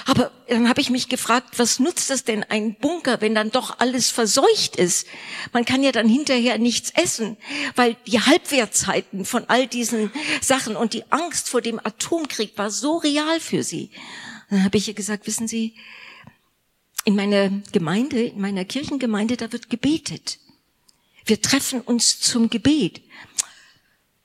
Aber 0.07 0.31
dann 0.49 0.69
habe 0.69 0.81
ich 0.81 0.91
mich 0.91 1.09
gefragt, 1.09 1.59
was 1.59 1.81
nutzt 1.81 2.11
das 2.11 2.25
denn 2.25 2.45
ein 2.45 2.77
Bunker, 2.77 3.21
wenn 3.21 3.35
dann 3.35 3.51
doch 3.51 3.81
alles 3.81 4.11
verseucht 4.11 4.77
ist? 4.77 5.07
Man 5.53 5.65
kann 5.65 5.83
ja 5.83 5.93
dann 5.93 6.09
hinterher 6.09 6.59
nichts 6.59 6.91
essen, 6.91 7.37
weil 7.75 7.97
die 8.07 8.21
Halbwertzeiten 8.21 9.25
von 9.25 9.45
all 9.49 9.67
diesen 9.67 10.13
Sachen 10.41 10.77
und 10.77 10.95
die 10.95 11.11
Angst 11.11 11.49
vor 11.49 11.61
dem 11.61 11.79
Atomkrieg 11.79 12.57
war 12.57 12.71
so 12.71 12.99
real 12.99 13.41
für 13.41 13.63
sie. 13.65 13.91
Dann 14.51 14.65
habe 14.65 14.79
ich 14.79 14.89
ihr 14.89 14.95
gesagt, 14.95 15.27
wissen 15.27 15.49
Sie, 15.49 15.75
in 17.05 17.17
meiner 17.17 17.51
Gemeinde, 17.73 18.23
in 18.23 18.41
meiner 18.41 18.65
Kirchengemeinde, 18.65 19.37
da 19.37 19.53
wird 19.53 19.71
gebetet. 19.71 20.39
Wir 21.25 21.41
treffen 21.41 21.81
uns 21.81 22.21
zum 22.21 22.51
Gebet. 22.51 23.03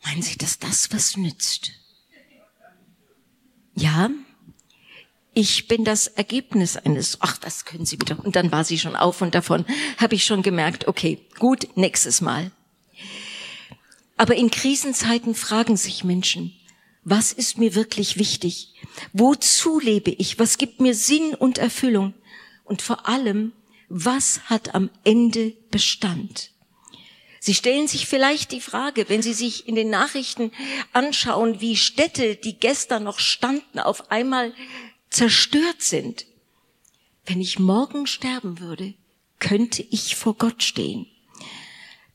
Meinen 0.05 0.21
Sie, 0.21 0.37
dass 0.37 0.59
das 0.59 0.91
was 0.93 1.17
nützt? 1.17 1.71
Ja, 3.73 4.09
ich 5.33 5.67
bin 5.67 5.83
das 5.83 6.07
Ergebnis 6.07 6.77
eines, 6.77 7.17
ach, 7.21 7.37
das 7.37 7.65
können 7.65 7.85
Sie 7.85 7.99
wieder. 7.99 8.23
Und 8.23 8.35
dann 8.37 8.51
war 8.51 8.63
sie 8.63 8.79
schon 8.79 8.95
auf 8.95 9.21
und 9.21 9.35
davon 9.35 9.65
habe 9.97 10.15
ich 10.15 10.23
schon 10.23 10.43
gemerkt, 10.43 10.87
okay, 10.87 11.25
gut, 11.39 11.67
nächstes 11.75 12.21
Mal. 12.21 12.51
Aber 14.15 14.35
in 14.35 14.49
Krisenzeiten 14.49 15.35
fragen 15.35 15.75
sich 15.75 16.05
Menschen, 16.05 16.53
was 17.03 17.33
ist 17.33 17.57
mir 17.57 17.75
wirklich 17.75 18.17
wichtig? 18.17 18.75
Wozu 19.11 19.79
lebe 19.79 20.11
ich? 20.11 20.39
Was 20.39 20.57
gibt 20.57 20.79
mir 20.79 20.95
Sinn 20.95 21.33
und 21.33 21.57
Erfüllung? 21.57 22.13
Und 22.63 22.81
vor 22.81 23.09
allem, 23.09 23.51
was 23.89 24.41
hat 24.45 24.73
am 24.73 24.89
Ende 25.03 25.51
Bestand? 25.69 26.54
Sie 27.45 27.53
stellen 27.53 27.87
sich 27.87 28.07
vielleicht 28.07 28.51
die 28.53 28.59
Frage, 28.59 29.07
wenn 29.07 29.21
Sie 29.21 29.35
sich 29.35 29.67
in 29.67 29.75
den 29.75 29.91
Nachrichten 29.91 30.51
anschauen, 30.93 31.61
wie 31.61 31.77
Städte, 31.77 32.35
die 32.35 32.57
gestern 32.57 33.03
noch 33.03 33.19
standen, 33.19 33.77
auf 33.77 34.09
einmal 34.09 34.51
zerstört 35.11 35.83
sind. 35.83 36.25
Wenn 37.23 37.39
ich 37.39 37.59
morgen 37.59 38.07
sterben 38.07 38.59
würde, 38.59 38.95
könnte 39.37 39.85
ich 39.91 40.15
vor 40.15 40.33
Gott 40.33 40.63
stehen. 40.63 41.05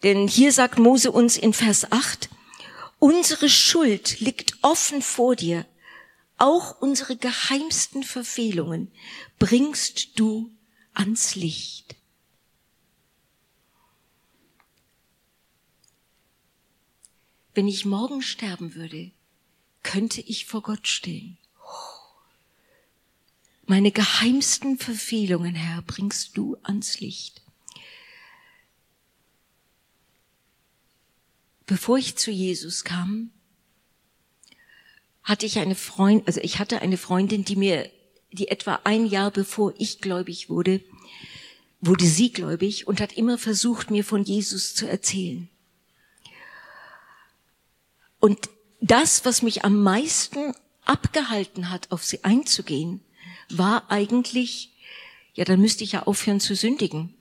Denn 0.03 0.27
hier 0.27 0.51
sagt 0.51 0.81
Mose 0.81 1.13
uns 1.13 1.37
in 1.37 1.53
Vers 1.53 1.93
8, 1.93 2.29
unsere 2.99 3.49
Schuld 3.49 4.19
liegt 4.19 4.55
offen 4.63 5.01
vor 5.01 5.37
dir, 5.37 5.65
auch 6.39 6.81
unsere 6.81 7.17
geheimsten 7.17 8.03
Verfehlungen 8.03 8.91
bringst 9.39 10.19
du 10.19 10.51
ans 10.93 11.37
Licht. 11.37 11.95
Wenn 17.61 17.69
ich 17.69 17.85
morgen 17.85 18.23
sterben 18.23 18.75
würde, 18.75 19.11
könnte 19.83 20.23
ich 20.23 20.47
vor 20.47 20.63
Gott 20.63 20.89
stehen. 20.89 21.37
Meine 23.67 23.91
geheimsten 23.93 24.79
Verfehlungen, 24.79 25.55
Herr, 25.55 25.83
bringst 25.83 26.39
du 26.39 26.57
ans 26.63 27.01
Licht. 27.01 27.43
bevor 31.67 31.99
ich 31.99 32.17
zu 32.17 32.31
Jesus 32.31 32.83
kam, 32.83 33.31
hatte 35.23 35.45
ich 35.45 35.59
eine 35.59 35.75
Freundin, 35.75 36.27
also 36.27 36.41
ich 36.41 36.61
hatte 36.61 36.81
eine 36.81 36.97
Freundin, 36.97 37.45
die 37.45 37.57
mir, 37.57 37.91
die 38.33 38.49
etwa 38.49 38.81
ein 38.85 39.05
Jahr 39.05 39.31
bevor 39.31 39.75
ich 39.77 40.01
gläubig 40.01 40.49
wurde, 40.49 40.81
wurde 41.83 42.07
sie 42.07 42.33
gläubig 42.33 42.87
und 42.87 43.03
hat 43.03 43.13
immer 43.13 43.37
versucht, 43.37 43.91
mir 43.91 44.03
von 44.03 44.25
Jesus 44.25 44.75
zu 44.75 44.89
erzählen. 44.89 45.50
Und 48.21 48.51
das, 48.81 49.25
was 49.25 49.43
mich 49.43 49.65
am 49.65 49.83
meisten 49.83 50.55
abgehalten 50.85 51.71
hat, 51.71 51.91
auf 51.91 52.05
sie 52.05 52.25
einzugehen, 52.25 53.01
war 53.49 53.91
eigentlich, 53.91 54.71
ja, 55.35 55.45
dann 55.45 55.61
müsste 55.61 55.85
ich 55.85 55.93
ja 55.93 56.05
aufhören 56.05 56.41
zu 56.41 56.55
sündigen. 56.55 57.15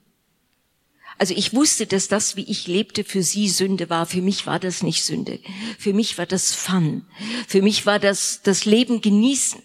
Also 1.18 1.34
ich 1.34 1.52
wusste, 1.52 1.86
dass 1.86 2.08
das, 2.08 2.36
wie 2.36 2.44
ich 2.44 2.66
lebte, 2.66 3.04
für 3.04 3.22
sie 3.22 3.50
Sünde 3.50 3.90
war. 3.90 4.06
Für 4.06 4.22
mich 4.22 4.46
war 4.46 4.58
das 4.58 4.82
nicht 4.82 5.04
Sünde. 5.04 5.38
Für 5.78 5.92
mich 5.92 6.16
war 6.16 6.24
das 6.24 6.54
Fun. 6.54 7.04
Für 7.46 7.60
mich 7.60 7.84
war 7.84 7.98
das 7.98 8.40
das 8.42 8.64
Leben 8.64 9.02
genießen. 9.02 9.62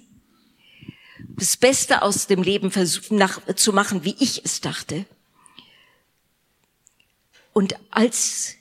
Das 1.38 1.56
Beste 1.56 2.02
aus 2.02 2.28
dem 2.28 2.43
Leben 2.43 2.71
versuchen 2.71 3.17
nach, 3.17 3.39
zu 3.56 3.71
machen, 3.71 4.04
wie 4.04 4.15
ich 4.19 4.43
es 4.43 4.60
dachte. 4.60 5.06
Und 7.54 7.76
als 7.89 8.56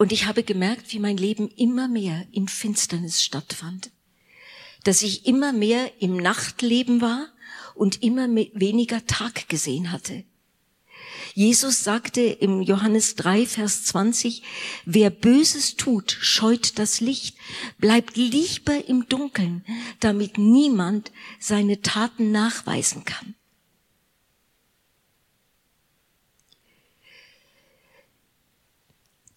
Und 0.00 0.12
ich 0.12 0.24
habe 0.24 0.42
gemerkt, 0.44 0.94
wie 0.94 0.98
mein 0.98 1.18
Leben 1.18 1.50
immer 1.56 1.86
mehr 1.86 2.26
in 2.32 2.48
Finsternis 2.48 3.22
stattfand. 3.22 3.90
Dass 4.82 5.02
ich 5.02 5.26
immer 5.26 5.52
mehr 5.52 5.92
im 6.00 6.16
Nachtleben 6.16 7.02
war 7.02 7.28
und 7.74 8.02
immer 8.02 8.26
weniger 8.26 9.04
Tag 9.04 9.50
gesehen 9.50 9.92
hatte. 9.92 10.24
Jesus 11.34 11.84
sagte 11.84 12.22
im 12.22 12.62
Johannes 12.62 13.14
3, 13.16 13.44
Vers 13.44 13.84
20, 13.84 14.42
wer 14.86 15.10
Böses 15.10 15.76
tut, 15.76 16.16
scheut 16.18 16.78
das 16.78 17.02
Licht, 17.02 17.36
bleibt 17.76 18.16
lieber 18.16 18.82
im 18.88 19.06
Dunkeln, 19.06 19.66
damit 20.00 20.38
niemand 20.38 21.12
seine 21.38 21.82
Taten 21.82 22.32
nachweisen 22.32 23.04
kann. 23.04 23.34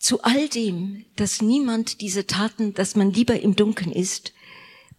Zu 0.03 0.21
all 0.21 0.49
dem, 0.49 1.05
dass 1.15 1.41
niemand 1.41 2.01
diese 2.01 2.27
Taten, 2.27 2.73
dass 2.73 2.97
man 2.97 3.13
lieber 3.13 3.39
im 3.39 3.55
Dunkeln 3.55 3.93
ist, 3.93 4.33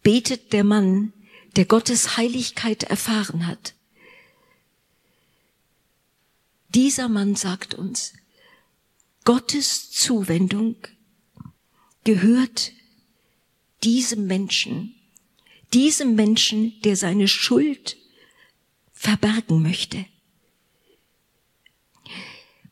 betet 0.02 0.54
der 0.54 0.64
Mann, 0.64 1.12
der 1.56 1.66
Gottes 1.66 2.16
Heiligkeit 2.16 2.84
erfahren 2.84 3.46
hat. 3.46 3.74
Dieser 6.70 7.10
Mann 7.10 7.36
sagt 7.36 7.74
uns, 7.74 8.14
Gottes 9.24 9.90
Zuwendung 9.90 10.76
gehört 12.04 12.72
diesem 13.82 14.26
Menschen, 14.26 14.94
diesem 15.74 16.14
Menschen, 16.14 16.80
der 16.80 16.96
seine 16.96 17.28
Schuld 17.28 17.98
verbergen 18.94 19.60
möchte. 19.60 20.06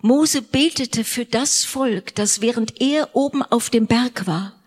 Mose 0.03 0.43
betete 0.43 1.05
für 1.05 1.25
das 1.25 1.65
Volk, 1.65 2.17
das 2.17 2.41
während 2.41 2.81
er 2.81 3.15
oben 3.15 3.43
auf 3.43 3.71
dem 3.71 3.87
Berg 3.87 4.27
war, 4.27 4.61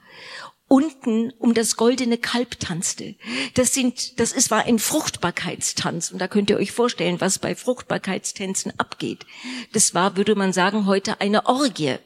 unten 0.70 1.32
um 1.40 1.54
das 1.54 1.76
goldene 1.76 2.18
Kalb 2.18 2.58
tanzte. 2.58 3.16
Das 3.54 3.74
sind, 3.74 4.18
das 4.22 4.32
ist, 4.32 4.50
war 4.50 4.64
ein 4.64 4.80
Fruchtbarkeitstanz. 4.80 6.12
Und 6.12 6.20
da 6.20 6.30
könnt 6.30 6.50
ihr 6.50 6.58
euch 6.58 6.72
vorstellen, 6.72 7.20
was 7.20 7.38
bei 7.40 7.54
Fruchtbarkeitstänzen 7.54 8.80
abgeht. 8.80 9.26
Das 9.74 9.94
war, 9.94 10.16
würde 10.16 10.36
man 10.36 10.54
sagen, 10.54 10.86
heute 10.86 11.20
eine 11.20 11.46
Orgie. 11.48 11.98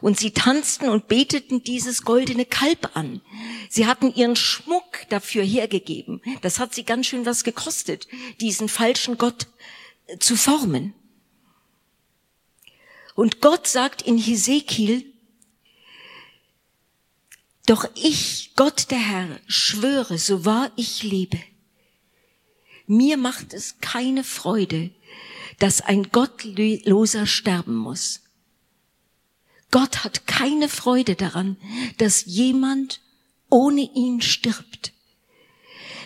Und 0.00 0.18
sie 0.18 0.32
tanzten 0.32 0.88
und 0.88 1.06
beteten 1.06 1.62
dieses 1.62 2.02
goldene 2.02 2.46
Kalb 2.46 2.96
an. 2.96 3.20
Sie 3.68 3.86
hatten 3.86 4.12
ihren 4.12 4.34
Schmuck 4.34 5.08
dafür 5.08 5.44
hergegeben. 5.44 6.20
Das 6.42 6.58
hat 6.58 6.74
sie 6.74 6.84
ganz 6.84 7.06
schön 7.06 7.26
was 7.26 7.44
gekostet, 7.44 8.08
diesen 8.40 8.68
falschen 8.68 9.18
Gott 9.18 9.46
zu 10.18 10.34
formen. 10.36 10.94
Und 13.20 13.42
Gott 13.42 13.66
sagt 13.66 14.00
in 14.00 14.16
Hesekiel, 14.16 15.04
doch 17.66 17.84
ich, 17.94 18.52
Gott 18.56 18.90
der 18.90 18.98
Herr, 18.98 19.40
schwöre, 19.46 20.16
so 20.16 20.46
wahr 20.46 20.72
ich 20.76 21.02
lebe, 21.02 21.38
mir 22.86 23.18
macht 23.18 23.52
es 23.52 23.78
keine 23.82 24.24
Freude, 24.24 24.90
dass 25.58 25.82
ein 25.82 26.04
Gottloser 26.04 27.26
sterben 27.26 27.74
muss. 27.74 28.22
Gott 29.70 30.02
hat 30.02 30.26
keine 30.26 30.70
Freude 30.70 31.14
daran, 31.14 31.58
dass 31.98 32.24
jemand 32.24 33.02
ohne 33.50 33.82
ihn 33.82 34.22
stirbt. 34.22 34.94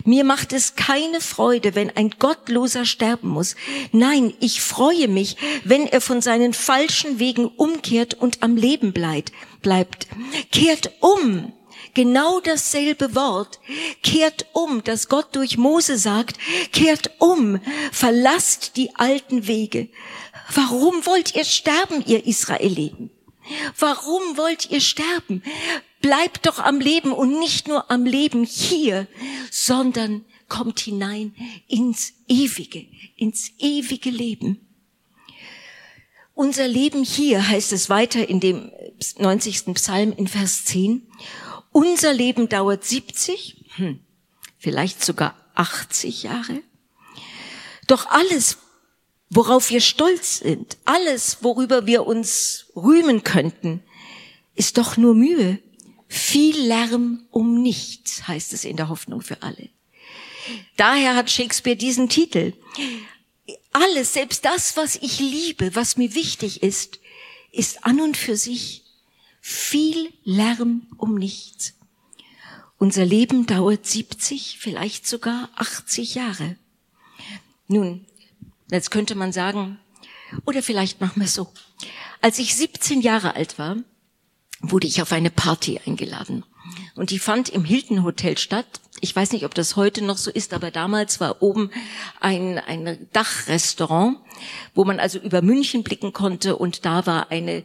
Mir 0.04 0.24
macht 0.24 0.52
es 0.52 0.74
keine 0.74 1.20
Freude, 1.20 1.74
wenn 1.74 1.90
ein 1.96 2.10
Gottloser 2.18 2.84
sterben 2.84 3.28
muss. 3.28 3.54
Nein, 3.92 4.34
ich 4.40 4.60
freue 4.60 5.08
mich, 5.08 5.36
wenn 5.64 5.86
er 5.86 6.00
von 6.00 6.20
seinen 6.20 6.52
falschen 6.52 7.18
Wegen 7.18 7.46
umkehrt 7.46 8.14
und 8.14 8.42
am 8.42 8.56
Leben 8.56 8.92
bleibt. 8.92 9.32
bleibt. 9.62 10.06
Kehrt 10.52 10.90
um. 11.00 11.52
Genau 11.94 12.40
dasselbe 12.40 13.14
Wort. 13.14 13.60
Kehrt 14.02 14.46
um, 14.52 14.82
das 14.82 15.08
Gott 15.08 15.36
durch 15.36 15.56
Mose 15.56 15.96
sagt. 15.96 16.38
Kehrt 16.72 17.12
um. 17.18 17.60
Verlasst 17.92 18.76
die 18.76 18.94
alten 18.96 19.46
Wege. 19.46 19.88
Warum 20.52 21.06
wollt 21.06 21.34
ihr 21.36 21.44
sterben, 21.44 22.02
ihr 22.04 22.26
Israeliten? 22.26 23.10
Warum 23.78 24.36
wollt 24.36 24.70
ihr 24.70 24.80
sterben? 24.80 25.42
Bleibt 26.00 26.46
doch 26.46 26.58
am 26.58 26.80
Leben 26.80 27.12
und 27.12 27.38
nicht 27.38 27.68
nur 27.68 27.90
am 27.90 28.04
Leben 28.04 28.44
hier, 28.44 29.06
sondern 29.50 30.24
kommt 30.48 30.80
hinein 30.80 31.34
ins 31.66 32.12
ewige, 32.28 32.86
ins 33.16 33.50
ewige 33.58 34.10
Leben. 34.10 34.60
Unser 36.34 36.66
Leben 36.66 37.04
hier 37.04 37.48
heißt 37.48 37.72
es 37.72 37.88
weiter 37.88 38.28
in 38.28 38.40
dem 38.40 38.72
90. 39.18 39.74
Psalm 39.74 40.12
in 40.12 40.26
Vers 40.26 40.64
10. 40.64 41.06
Unser 41.70 42.12
Leben 42.12 42.48
dauert 42.48 42.84
70, 42.84 43.64
hm, 43.76 44.00
vielleicht 44.58 45.04
sogar 45.04 45.36
80 45.54 46.24
Jahre. 46.24 46.62
Doch 47.86 48.06
alles, 48.06 48.58
worauf 49.34 49.70
wir 49.70 49.80
stolz 49.80 50.38
sind, 50.38 50.76
alles, 50.84 51.38
worüber 51.42 51.86
wir 51.86 52.06
uns 52.06 52.66
rühmen 52.76 53.24
könnten, 53.24 53.82
ist 54.54 54.78
doch 54.78 54.96
nur 54.96 55.14
Mühe 55.14 55.58
viel 56.06 56.56
Lärm 56.56 57.26
um 57.30 57.60
nichts, 57.60 58.28
heißt 58.28 58.52
es 58.52 58.64
in 58.64 58.76
der 58.76 58.88
Hoffnung 58.88 59.22
für 59.22 59.42
alle. 59.42 59.68
Daher 60.76 61.16
hat 61.16 61.30
Shakespeare 61.30 61.76
diesen 61.76 62.08
Titel. 62.08 62.52
Alles, 63.72 64.12
selbst 64.12 64.44
das, 64.44 64.76
was 64.76 64.96
ich 64.96 65.18
liebe, 65.18 65.74
was 65.74 65.96
mir 65.96 66.14
wichtig 66.14 66.62
ist, 66.62 67.00
ist 67.50 67.84
an 67.84 68.00
und 68.00 68.16
für 68.16 68.36
sich 68.36 68.84
viel 69.40 70.12
Lärm 70.22 70.86
um 70.96 71.16
nichts. 71.16 71.74
Unser 72.78 73.04
Leben 73.04 73.46
dauert 73.46 73.86
70, 73.86 74.58
vielleicht 74.60 75.06
sogar 75.06 75.50
80 75.56 76.14
Jahre. 76.14 76.56
Nun, 77.66 78.06
jetzt 78.74 78.90
könnte 78.90 79.14
man 79.14 79.32
sagen, 79.32 79.78
oder 80.44 80.62
vielleicht 80.62 81.00
machen 81.00 81.20
wir 81.20 81.26
es 81.26 81.34
so. 81.34 81.48
Als 82.20 82.38
ich 82.38 82.54
17 82.54 83.00
Jahre 83.00 83.34
alt 83.34 83.58
war, 83.58 83.76
wurde 84.60 84.86
ich 84.86 85.02
auf 85.02 85.12
eine 85.12 85.30
Party 85.30 85.80
eingeladen. 85.86 86.44
Und 86.94 87.10
die 87.10 87.18
fand 87.18 87.48
im 87.50 87.64
Hilton 87.64 88.04
Hotel 88.04 88.38
statt. 88.38 88.66
Ich 89.00 89.14
weiß 89.14 89.32
nicht, 89.32 89.44
ob 89.44 89.54
das 89.54 89.76
heute 89.76 90.02
noch 90.02 90.16
so 90.16 90.30
ist, 90.30 90.54
aber 90.54 90.70
damals 90.70 91.20
war 91.20 91.42
oben 91.42 91.70
ein, 92.20 92.58
ein 92.58 93.08
Dachrestaurant, 93.12 94.18
wo 94.74 94.84
man 94.84 95.00
also 95.00 95.18
über 95.18 95.42
München 95.42 95.82
blicken 95.82 96.12
konnte 96.12 96.56
und 96.56 96.84
da 96.84 97.06
war 97.06 97.30
eine, 97.30 97.64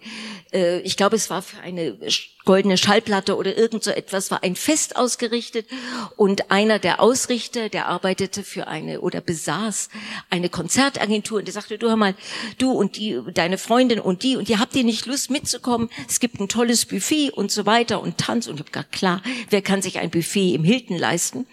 äh, 0.54 0.80
ich 0.82 0.98
glaube, 0.98 1.16
es 1.16 1.30
war 1.30 1.42
für 1.42 1.60
eine 1.62 1.98
goldene 2.46 2.78
Schallplatte 2.78 3.36
oder 3.36 3.56
irgend 3.56 3.84
so 3.84 3.92
etwas, 3.92 4.32
war 4.32 4.44
ein 4.44 4.56
Fest 4.56 4.96
ausgerichtet 4.96 5.68
und 6.16 6.50
einer 6.50 6.80
der 6.80 7.00
Ausrichter, 7.00 7.70
der 7.70 7.88
arbeitete 7.88 8.44
für 8.44 8.68
eine 8.68 9.02
oder 9.02 9.22
besaß 9.22 9.90
eine 10.30 10.50
Konzertagentur 10.50 11.40
und 11.40 11.46
der 11.46 11.54
sagte, 11.54 11.78
du 11.78 11.90
hör 11.90 11.96
mal, 11.96 12.16
du 12.58 12.72
und 12.72 12.98
die, 12.98 13.20
deine 13.34 13.58
Freundin 13.58 14.00
und 14.00 14.24
die 14.24 14.36
und 14.36 14.50
ihr 14.50 14.60
habt 14.60 14.76
ihr 14.76 14.84
nicht 14.84 15.06
Lust 15.06 15.30
mitzukommen? 15.30 15.90
Es 16.08 16.20
gibt 16.20 16.40
ein 16.40 16.48
tolles 16.48 16.86
Buffet 16.86 17.30
und 17.30 17.52
so 17.52 17.66
weiter 17.66 18.02
und 18.02 18.18
Tanz 18.18 18.48
und 18.48 18.56
ich 18.56 18.62
hab 18.62 18.74
gesagt, 18.74 18.92
klar, 18.94 19.22
wer 19.50 19.62
kann 19.62 19.82
sich 19.82 20.00
ein 20.00 20.10
Buffet 20.10 20.56
im 20.56 20.64
Hilton 20.64 20.98
leisten? 20.98 21.46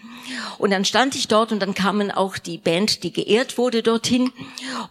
Und 0.57 0.71
dann 0.71 0.83
stand 0.83 1.15
ich 1.15 1.27
dort 1.27 1.51
und 1.51 1.59
dann 1.59 1.73
kamen 1.73 2.11
auch 2.11 2.37
die 2.37 2.57
Band, 2.57 3.03
die 3.03 3.13
geehrt 3.13 3.57
wurde, 3.57 3.83
dorthin 3.83 4.31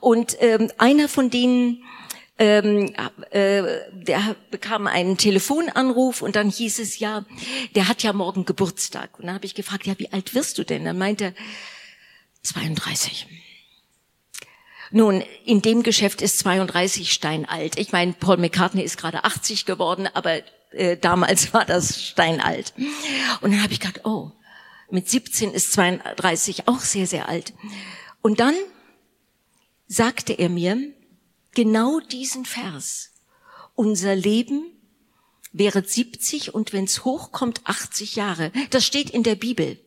und 0.00 0.15
ähm, 0.40 0.70
einer 0.78 1.08
von 1.08 1.30
denen 1.30 1.82
ähm, 2.38 2.94
äh, 3.30 3.62
der 3.92 4.36
bekam 4.50 4.86
einen 4.86 5.16
Telefonanruf 5.16 6.20
und 6.20 6.36
dann 6.36 6.50
hieß 6.50 6.78
es 6.80 6.98
ja, 6.98 7.24
der 7.74 7.88
hat 7.88 8.02
ja 8.02 8.12
morgen 8.12 8.44
Geburtstag. 8.44 9.18
Und 9.18 9.26
dann 9.26 9.34
habe 9.34 9.46
ich 9.46 9.54
gefragt, 9.54 9.86
ja, 9.86 9.98
wie 9.98 10.12
alt 10.12 10.34
wirst 10.34 10.58
du 10.58 10.64
denn? 10.64 10.84
Dann 10.84 10.98
meinte 10.98 11.24
er 11.26 11.34
32. 12.42 13.26
Nun, 14.90 15.24
in 15.44 15.62
dem 15.62 15.82
Geschäft 15.82 16.22
ist 16.22 16.38
32 16.40 17.12
steinalt. 17.12 17.78
Ich 17.78 17.92
meine, 17.92 18.12
Paul 18.12 18.36
McCartney 18.36 18.82
ist 18.82 18.98
gerade 18.98 19.24
80 19.24 19.64
geworden, 19.64 20.08
aber 20.12 20.40
äh, 20.72 20.96
damals 20.96 21.52
war 21.54 21.64
das 21.64 22.02
steinalt. 22.02 22.72
Und 23.40 23.52
dann 23.52 23.62
habe 23.62 23.72
ich 23.72 23.80
gedacht, 23.80 24.02
oh, 24.04 24.30
mit 24.90 25.08
17 25.08 25.52
ist 25.52 25.72
32 25.72 26.68
auch 26.68 26.80
sehr, 26.80 27.06
sehr 27.06 27.28
alt. 27.28 27.54
Und 28.22 28.40
dann 28.40 28.54
sagte 29.86 30.32
er 30.32 30.48
mir 30.48 30.92
genau 31.54 32.00
diesen 32.00 32.44
Vers. 32.44 33.12
Unser 33.74 34.14
Leben 34.14 34.64
wäre 35.52 35.82
70 35.82 36.54
und 36.54 36.72
wenn 36.72 36.84
es 36.84 37.04
hochkommt 37.04 37.60
80 37.64 38.16
Jahre. 38.16 38.52
Das 38.70 38.84
steht 38.84 39.10
in 39.10 39.22
der 39.22 39.36
Bibel. 39.36 39.78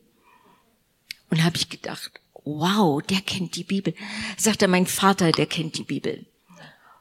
Und 1.30 1.44
habe 1.44 1.56
ich 1.56 1.68
gedacht, 1.68 2.20
wow, 2.44 3.00
der 3.02 3.20
kennt 3.20 3.54
die 3.54 3.64
Bibel. 3.64 3.94
Sagt 4.36 4.62
er, 4.62 4.68
mein 4.68 4.86
Vater, 4.86 5.30
der 5.32 5.46
kennt 5.46 5.78
die 5.78 5.84
Bibel. 5.84 6.26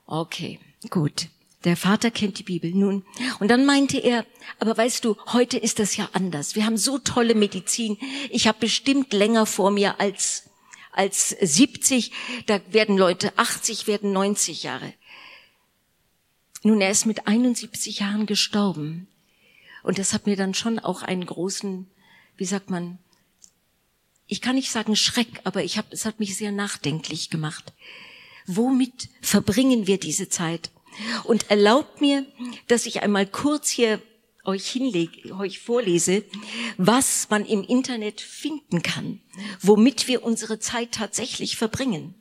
Okay, 0.06 0.60
gut. 0.90 1.28
Der 1.66 1.76
Vater 1.76 2.10
kennt 2.10 2.40
die 2.40 2.44
Bibel 2.44 2.72
nun. 2.72 3.04
Und 3.40 3.50
dann 3.50 3.66
meinte 3.66 3.98
er, 3.98 4.26
aber 4.60 4.78
weißt 4.78 5.04
du, 5.04 5.18
heute 5.34 5.58
ist 5.58 5.80
das 5.80 5.98
ja 5.98 6.10
anders. 6.14 6.56
Wir 6.56 6.66
haben 6.66 6.78
so 6.78 7.00
tolle 7.00 7.36
Medizin. 7.36 7.98
Ich 8.30 8.48
habe 8.48 8.60
bestimmt 8.60 9.12
länger 9.12 9.46
vor 9.46 9.72
mir 9.72 10.00
als 10.00 10.49
als 11.00 11.30
70. 11.30 12.12
Da 12.46 12.60
werden 12.74 12.98
Leute 12.98 13.32
80, 13.38 13.88
werden 13.88 14.12
90 14.12 14.64
Jahre. 14.64 14.94
Nun, 16.62 16.82
er 16.82 16.92
ist 16.92 17.06
mit 17.06 17.26
71 17.26 18.00
Jahren 18.00 18.26
gestorben. 18.26 19.08
Und 19.82 19.98
das 19.98 20.12
hat 20.12 20.26
mir 20.26 20.36
dann 20.36 20.54
schon 20.54 20.78
auch 20.78 21.02
einen 21.02 21.26
großen, 21.26 21.90
wie 22.36 22.44
sagt 22.44 22.70
man, 22.70 23.00
ich 24.28 24.42
kann 24.42 24.56
nicht 24.56 24.72
sagen 24.72 24.98
Schreck, 24.98 25.40
aber 25.46 25.64
ich 25.64 25.78
hab, 25.78 25.92
es 25.94 26.04
hat 26.04 26.20
mich 26.20 26.36
sehr 26.36 26.52
nachdenklich 26.52 27.30
gemacht. 27.30 27.72
Womit 28.46 29.08
verbringen 29.22 29.88
wir 29.88 30.00
diese 30.00 30.28
Zeit? 30.28 30.70
Und 31.24 31.50
erlaubt 31.50 32.02
mir, 32.02 32.26
dass 32.68 32.86
ich 32.88 33.02
einmal 33.04 33.26
kurz 33.26 33.70
hier 33.70 34.02
euch 34.46 34.68
hinlege, 34.70 35.36
euch 35.36 35.60
vorlese, 35.60 36.24
was 36.78 37.28
man 37.30 37.46
im 37.46 37.64
Internet 37.64 38.22
finden 38.22 38.82
kann, 38.82 39.22
womit 39.62 40.08
wir 40.08 40.24
unsere 40.24 40.60
Zeit 40.60 40.92
tatsächlich 40.92 41.58
verbringen. 41.58 42.16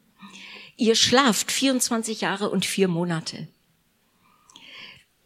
Ihr 0.77 0.95
schlaft 0.95 1.51
24 1.51 2.21
Jahre 2.21 2.51
und 2.51 2.65
vier 2.65 2.89
Monate. 2.89 3.49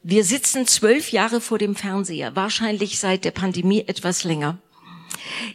Wir 0.03 0.25
sitzen 0.25 0.67
zwölf 0.67 1.13
Jahre 1.13 1.41
vor 1.41 1.59
dem 1.59 1.77
Fernseher, 1.77 2.35
wahrscheinlich 2.35 2.99
seit 2.99 3.25
der 3.25 3.31
Pandemie 3.31 3.85
etwas 3.87 4.25
länger. 4.25 4.59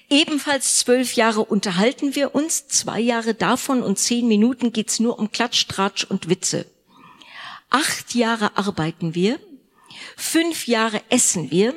Ebenfalls 0.09 0.77
zwölf 0.77 1.13
Jahre 1.13 1.43
unterhalten 1.43 2.15
wir 2.15 2.33
uns, 2.33 2.67
zwei 2.67 2.99
Jahre 2.99 3.33
davon 3.33 3.83
und 3.83 3.99
zehn 3.99 4.27
Minuten 4.27 4.71
geht's 4.71 4.99
nur 4.99 5.19
um 5.19 5.31
Klatsch, 5.31 5.67
Tratsch 5.67 6.05
und 6.05 6.29
Witze. 6.29 6.65
Acht 7.69 8.15
Jahre 8.15 8.57
arbeiten 8.57 9.15
wir, 9.15 9.39
fünf 10.15 10.67
Jahre 10.67 11.01
essen 11.09 11.51
wir, 11.51 11.73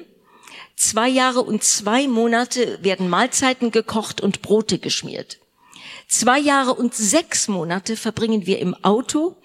zwei 0.77 1.09
Jahre 1.09 1.43
und 1.43 1.64
zwei 1.64 2.07
Monate 2.07 2.79
werden 2.83 3.09
Mahlzeiten 3.09 3.71
gekocht 3.71 4.21
und 4.21 4.43
Brote 4.43 4.79
geschmiert. 4.79 5.38
Zwei 6.09 6.38
Jahre 6.38 6.75
und 6.75 6.95
sechs 6.95 7.49
Monate 7.49 7.97
verbringen 7.97 8.47
wir 8.47 8.59
im 8.59 8.75
Auto, 8.85 9.37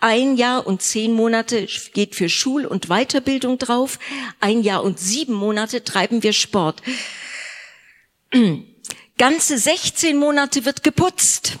ein 0.00 0.36
Jahr 0.36 0.66
und 0.66 0.82
zehn 0.82 1.12
Monate 1.12 1.66
geht 1.94 2.14
für 2.14 2.28
Schul- 2.28 2.66
und 2.66 2.88
Weiterbildung 2.88 3.58
drauf. 3.58 3.98
Ein 4.40 4.62
Jahr 4.62 4.84
und 4.84 4.98
sieben 4.98 5.34
Monate 5.34 5.84
treiben 5.84 6.22
wir 6.22 6.32
Sport. 6.32 6.82
Ganze 9.18 9.58
16 9.58 10.16
Monate 10.16 10.64
wird 10.64 10.82
geputzt. 10.82 11.58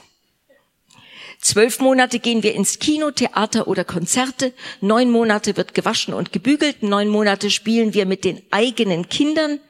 Zwölf 1.46 1.78
Monate 1.78 2.18
gehen 2.18 2.42
wir 2.42 2.56
ins 2.56 2.80
Kino, 2.80 3.12
Theater 3.12 3.68
oder 3.68 3.84
Konzerte. 3.84 4.52
Neun 4.80 5.12
Monate 5.12 5.56
wird 5.56 5.74
gewaschen 5.74 6.12
und 6.12 6.32
gebügelt. 6.32 6.82
Neun 6.82 7.08
Monate 7.08 7.52
spielen 7.52 7.94
wir 7.94 8.04
mit 8.04 8.24
den 8.24 8.42
eigenen 8.50 9.08
Kindern. 9.08 9.60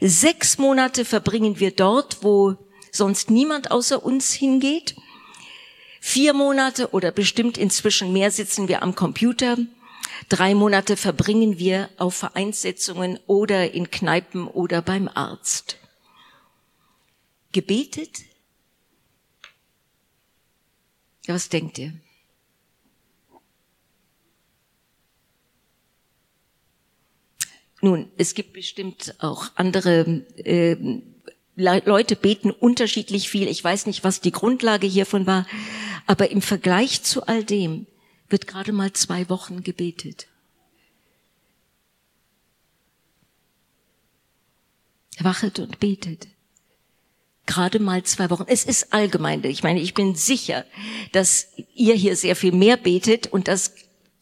Sechs 0.00 0.56
Monate 0.56 1.04
verbringen 1.04 1.60
wir 1.60 1.70
dort, 1.70 2.22
wo 2.22 2.56
sonst 2.92 3.30
niemand 3.30 3.70
außer 3.70 4.02
uns 4.02 4.32
hingeht. 4.32 4.96
Vier 6.00 6.32
Monate 6.32 6.92
oder 6.92 7.12
bestimmt 7.12 7.58
inzwischen 7.58 8.10
mehr 8.14 8.30
sitzen 8.30 8.66
wir 8.68 8.82
am 8.82 8.94
Computer. 8.94 9.58
Drei 10.30 10.54
Monate 10.54 10.96
verbringen 10.96 11.58
wir 11.58 11.90
auf 11.98 12.14
Vereinssitzungen 12.14 13.20
oder 13.26 13.74
in 13.74 13.90
Kneipen 13.90 14.48
oder 14.48 14.80
beim 14.80 15.10
Arzt. 15.12 15.76
Gebetet? 17.52 18.27
Ja, 21.28 21.34
was 21.34 21.50
denkt 21.50 21.78
ihr? 21.78 21.92
Nun, 27.82 28.10
es 28.16 28.34
gibt 28.34 28.54
bestimmt 28.54 29.14
auch 29.18 29.50
andere 29.54 30.24
äh, 30.36 30.76
Leute 31.54 32.16
beten 32.16 32.50
unterschiedlich 32.50 33.28
viel. 33.28 33.46
Ich 33.46 33.62
weiß 33.62 33.84
nicht, 33.86 34.04
was 34.04 34.22
die 34.22 34.32
Grundlage 34.32 34.86
hiervon 34.86 35.26
war. 35.26 35.46
Aber 36.06 36.30
im 36.30 36.40
Vergleich 36.40 37.02
zu 37.02 37.26
all 37.26 37.44
dem 37.44 37.86
wird 38.30 38.46
gerade 38.46 38.72
mal 38.72 38.94
zwei 38.94 39.28
Wochen 39.28 39.62
gebetet. 39.62 40.28
Wachet 45.20 45.58
und 45.58 45.78
betet. 45.78 46.26
Gerade 47.48 47.78
mal 47.78 48.02
zwei 48.02 48.28
Wochen. 48.28 48.44
Es 48.46 48.64
ist 48.64 48.92
allgemein. 48.92 49.42
Ich 49.42 49.62
meine, 49.62 49.80
ich 49.80 49.94
bin 49.94 50.14
sicher, 50.14 50.66
dass 51.12 51.48
ihr 51.74 51.94
hier 51.94 52.14
sehr 52.14 52.36
viel 52.36 52.52
mehr 52.52 52.76
betet 52.76 53.26
und 53.28 53.48
das, 53.48 53.72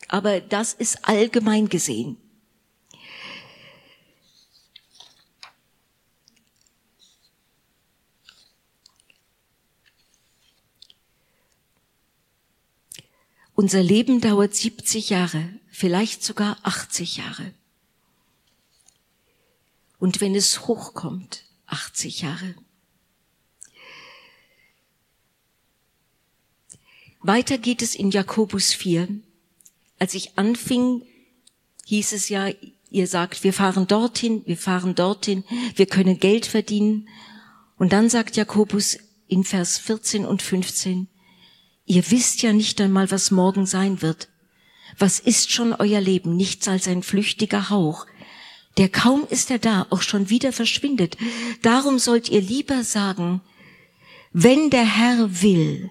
aber 0.07 0.41
das 0.41 0.73
ist 0.73 1.09
allgemein 1.09 1.69
gesehen. 1.69 2.19
Unser 13.57 13.83
Leben 13.83 14.21
dauert 14.21 14.55
70 14.55 15.11
Jahre, 15.11 15.49
vielleicht 15.73 16.23
sogar 16.23 16.59
80 16.63 17.17
Jahre. 17.17 17.53
Und 19.99 20.21
wenn 20.21 20.37
es 20.37 20.69
hochkommt, 20.69 21.43
80 21.67 22.21
Jahre. 22.23 22.55
Weiter 27.27 27.59
geht 27.59 27.83
es 27.83 27.95
in 27.95 28.11
Jakobus 28.11 28.73
4. 28.73 29.09
Als 29.99 30.15
ich 30.15 30.39
anfing, 30.39 31.03
hieß 31.87 32.13
es 32.13 32.29
ja, 32.29 32.49
ihr 32.91 33.07
sagt, 33.07 33.43
wir 33.43 33.53
fahren 33.53 33.87
dorthin, 33.87 34.43
wir 34.47 34.57
fahren 34.57 34.95
dorthin, 34.95 35.45
wir 35.75 35.87
können 35.87 36.21
Geld 36.21 36.47
verdienen. 36.47 37.09
Und 37.79 37.93
dann 37.93 38.09
sagt 38.09 38.37
Jakobus 38.37 38.99
in 39.27 39.45
Vers 39.45 39.79
14 39.79 40.25
und 40.25 40.43
15, 40.43 41.09
Ihr 41.89 42.11
wisst 42.11 42.43
ja 42.43 42.53
nicht 42.53 42.81
einmal, 42.81 43.11
was 43.11 43.31
morgen 43.31 43.65
sein 43.65 44.03
wird. 44.03 44.29
Was 44.99 45.21
ist 45.21 45.53
schon 45.53 45.73
euer 45.73 46.01
Leben? 46.01 46.37
Nichts 46.37 46.67
als 46.67 46.89
ein 46.89 47.05
flüchtiger 47.05 47.71
Hauch, 47.71 48.07
der 48.77 48.89
kaum 48.89 49.27
ist 49.31 49.51
er 49.51 49.59
da, 49.59 49.87
auch 49.91 50.03
schon 50.03 50.29
wieder 50.29 50.53
verschwindet. 50.53 51.17
Darum 51.63 51.99
sollt 51.99 52.29
ihr 52.29 52.41
lieber 52.41 52.85
sagen, 52.85 53.41
wenn 54.33 54.69
der 54.71 54.85
Herr 54.85 55.43
will, 55.43 55.91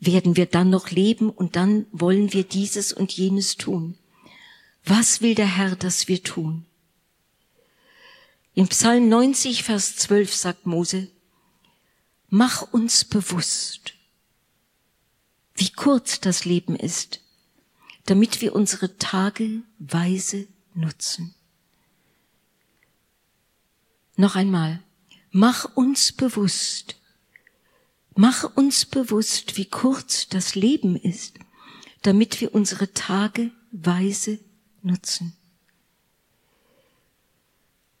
werden 0.00 0.36
wir 0.36 0.46
dann 0.46 0.70
noch 0.70 0.90
leben 0.90 1.30
und 1.30 1.56
dann 1.56 1.86
wollen 1.92 2.32
wir 2.32 2.44
dieses 2.44 2.92
und 2.92 3.12
jenes 3.12 3.56
tun. 3.56 3.96
Was 4.84 5.20
will 5.20 5.34
der 5.34 5.56
Herr, 5.56 5.76
dass 5.76 6.08
wir 6.08 6.22
tun? 6.22 6.64
In 8.54 8.68
Psalm 8.68 9.08
90, 9.08 9.62
Vers 9.62 9.96
12 9.96 10.34
sagt 10.34 10.66
Mose, 10.66 11.08
Mach 12.30 12.62
uns 12.72 13.04
bewusst, 13.04 13.94
wie 15.54 15.70
kurz 15.70 16.20
das 16.20 16.44
Leben 16.44 16.76
ist, 16.76 17.20
damit 18.04 18.40
wir 18.40 18.54
unsere 18.54 18.98
Tage 18.98 19.62
weise 19.78 20.46
nutzen. 20.74 21.34
Noch 24.16 24.36
einmal, 24.36 24.82
mach 25.30 25.64
uns 25.76 26.12
bewusst, 26.12 26.97
mach 28.18 28.56
uns 28.56 28.84
bewusst, 28.84 29.56
wie 29.56 29.66
kurz 29.66 30.28
das 30.28 30.56
Leben 30.56 30.96
ist, 30.96 31.38
damit 32.02 32.40
wir 32.40 32.52
unsere 32.52 32.92
Tage 32.92 33.52
weise 33.70 34.40
nutzen. 34.82 35.36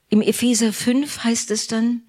Im 0.08 0.20
Epheser 0.20 0.72
5 0.72 1.22
heißt 1.22 1.52
es 1.52 1.68
dann, 1.68 2.02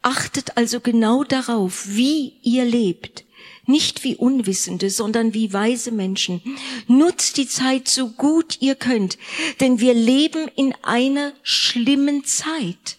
Achtet 0.00 0.56
also 0.56 0.78
genau 0.80 1.24
darauf, 1.24 1.88
wie 1.88 2.38
ihr 2.42 2.64
lebt. 2.64 3.24
Nicht 3.66 4.04
wie 4.04 4.14
Unwissende, 4.14 4.88
sondern 4.88 5.34
wie 5.34 5.52
weise 5.52 5.90
Menschen. 5.90 6.40
Nutzt 6.86 7.36
die 7.36 7.48
Zeit 7.48 7.88
so 7.88 8.10
gut 8.10 8.58
ihr 8.60 8.76
könnt, 8.76 9.18
denn 9.58 9.80
wir 9.80 9.92
leben 9.92 10.48
in 10.54 10.72
einer 10.82 11.32
schlimmen 11.42 12.24
Zeit. 12.24 12.98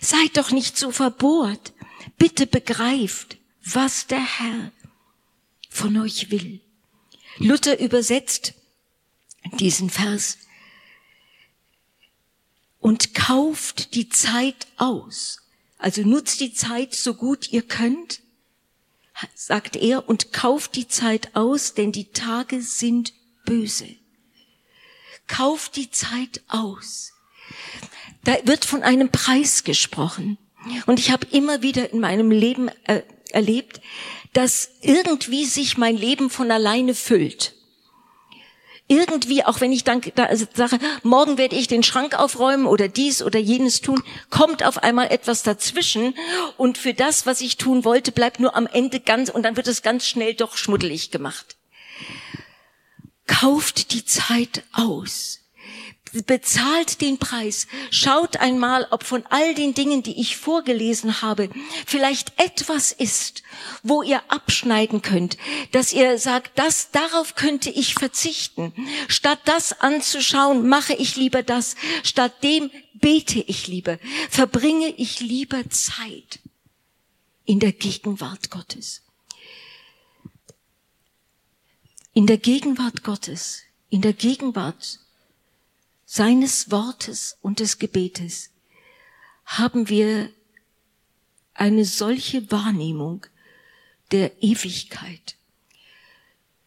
Seid 0.00 0.36
doch 0.36 0.50
nicht 0.50 0.76
so 0.76 0.90
verbohrt. 0.90 1.72
Bitte 2.18 2.46
begreift, 2.46 3.38
was 3.64 4.06
der 4.06 4.22
Herr 4.22 4.72
von 5.70 5.96
euch 5.98 6.30
will. 6.30 6.60
Luther 7.38 7.80
übersetzt 7.80 8.54
diesen 9.58 9.90
Vers 9.90 10.38
und 12.78 13.14
kauft 13.14 13.94
die 13.94 14.08
Zeit 14.08 14.66
aus. 14.76 15.40
Also 15.78 16.02
nutzt 16.02 16.40
die 16.40 16.52
Zeit 16.54 16.94
so 16.94 17.14
gut 17.14 17.50
ihr 17.50 17.62
könnt, 17.62 18.20
sagt 19.34 19.76
er, 19.76 20.08
und 20.08 20.32
kauft 20.32 20.76
die 20.76 20.88
Zeit 20.88 21.34
aus, 21.34 21.74
denn 21.74 21.92
die 21.92 22.10
Tage 22.12 22.62
sind 22.62 23.12
böse. 23.44 23.88
Kauft 25.26 25.76
die 25.76 25.90
Zeit 25.90 26.42
aus. 26.48 27.12
Da 28.24 28.36
wird 28.44 28.64
von 28.64 28.82
einem 28.82 29.10
Preis 29.10 29.64
gesprochen. 29.64 30.38
Und 30.86 30.98
ich 30.98 31.10
habe 31.10 31.26
immer 31.30 31.62
wieder 31.62 31.90
in 31.90 32.00
meinem 32.00 32.30
Leben 32.30 32.68
äh, 32.84 33.02
erlebt, 33.34 33.80
dass 34.32 34.70
irgendwie 34.80 35.44
sich 35.44 35.76
mein 35.76 35.96
Leben 35.96 36.30
von 36.30 36.50
alleine 36.50 36.94
füllt. 36.94 37.54
Irgendwie, 38.86 39.44
auch 39.44 39.62
wenn 39.62 39.72
ich 39.72 39.84
dann 39.84 40.02
da 40.14 40.24
also 40.24 40.44
sage, 40.52 40.78
morgen 41.02 41.38
werde 41.38 41.56
ich 41.56 41.68
den 41.68 41.82
Schrank 41.82 42.18
aufräumen 42.18 42.66
oder 42.66 42.86
dies 42.86 43.22
oder 43.22 43.38
jenes 43.38 43.80
tun, 43.80 44.02
kommt 44.28 44.62
auf 44.62 44.82
einmal 44.82 45.10
etwas 45.10 45.42
dazwischen 45.42 46.14
und 46.58 46.76
für 46.76 46.92
das, 46.92 47.24
was 47.24 47.40
ich 47.40 47.56
tun 47.56 47.84
wollte, 47.84 48.12
bleibt 48.12 48.40
nur 48.40 48.54
am 48.54 48.66
Ende 48.66 49.00
ganz 49.00 49.30
und 49.30 49.42
dann 49.42 49.56
wird 49.56 49.68
es 49.68 49.80
ganz 49.80 50.06
schnell 50.06 50.34
doch 50.34 50.58
schmuddelig 50.58 51.10
gemacht. 51.10 51.56
Kauft 53.26 53.94
die 53.94 54.04
Zeit 54.04 54.64
aus 54.72 55.40
bezahlt 56.22 57.00
den 57.00 57.18
Preis. 57.18 57.66
Schaut 57.90 58.36
einmal, 58.36 58.86
ob 58.90 59.04
von 59.04 59.24
all 59.30 59.54
den 59.54 59.74
Dingen, 59.74 60.02
die 60.02 60.20
ich 60.20 60.36
vorgelesen 60.36 61.22
habe, 61.22 61.50
vielleicht 61.86 62.38
etwas 62.40 62.92
ist, 62.92 63.42
wo 63.82 64.02
ihr 64.02 64.22
abschneiden 64.28 65.02
könnt, 65.02 65.36
dass 65.72 65.92
ihr 65.92 66.18
sagt, 66.18 66.58
das, 66.58 66.90
darauf 66.90 67.34
könnte 67.34 67.70
ich 67.70 67.94
verzichten. 67.94 68.72
Statt 69.08 69.40
das 69.44 69.80
anzuschauen, 69.80 70.68
mache 70.68 70.94
ich 70.94 71.16
lieber 71.16 71.42
das. 71.42 71.76
Statt 72.02 72.42
dem 72.42 72.70
bete 72.94 73.40
ich 73.40 73.66
lieber, 73.66 73.98
verbringe 74.30 74.88
ich 74.96 75.20
lieber 75.20 75.68
Zeit 75.70 76.40
in 77.44 77.60
der 77.60 77.72
Gegenwart 77.72 78.50
Gottes. 78.50 79.02
In 82.12 82.26
der 82.26 82.38
Gegenwart 82.38 83.02
Gottes, 83.02 83.62
in 83.90 84.00
der 84.00 84.12
Gegenwart 84.12 85.00
seines 86.04 86.70
Wortes 86.70 87.38
und 87.40 87.60
des 87.60 87.78
Gebetes 87.78 88.50
haben 89.44 89.88
wir 89.88 90.30
eine 91.54 91.84
solche 91.84 92.50
Wahrnehmung 92.50 93.26
der 94.10 94.42
Ewigkeit 94.42 95.36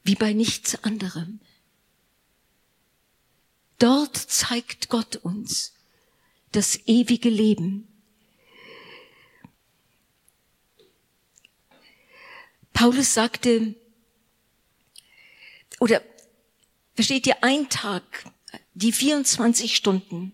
wie 0.03 0.15
bei 0.15 0.31
nichts 0.33 0.83
anderem. 0.83 1.41
Dort 3.77 4.15
zeigt 4.15 4.89
Gott 4.89 5.17
uns 5.17 5.73
das 6.53 6.79
ewige 6.87 7.29
Leben. 7.29 7.87
Paulus 12.73 13.13
sagte, 13.13 13.75
oder 15.79 16.01
versteht 16.95 17.27
ihr, 17.27 17.43
ein 17.43 17.69
Tag 17.69 18.31
die 18.77 18.91
24 18.91 19.75
Stunden, 19.75 20.33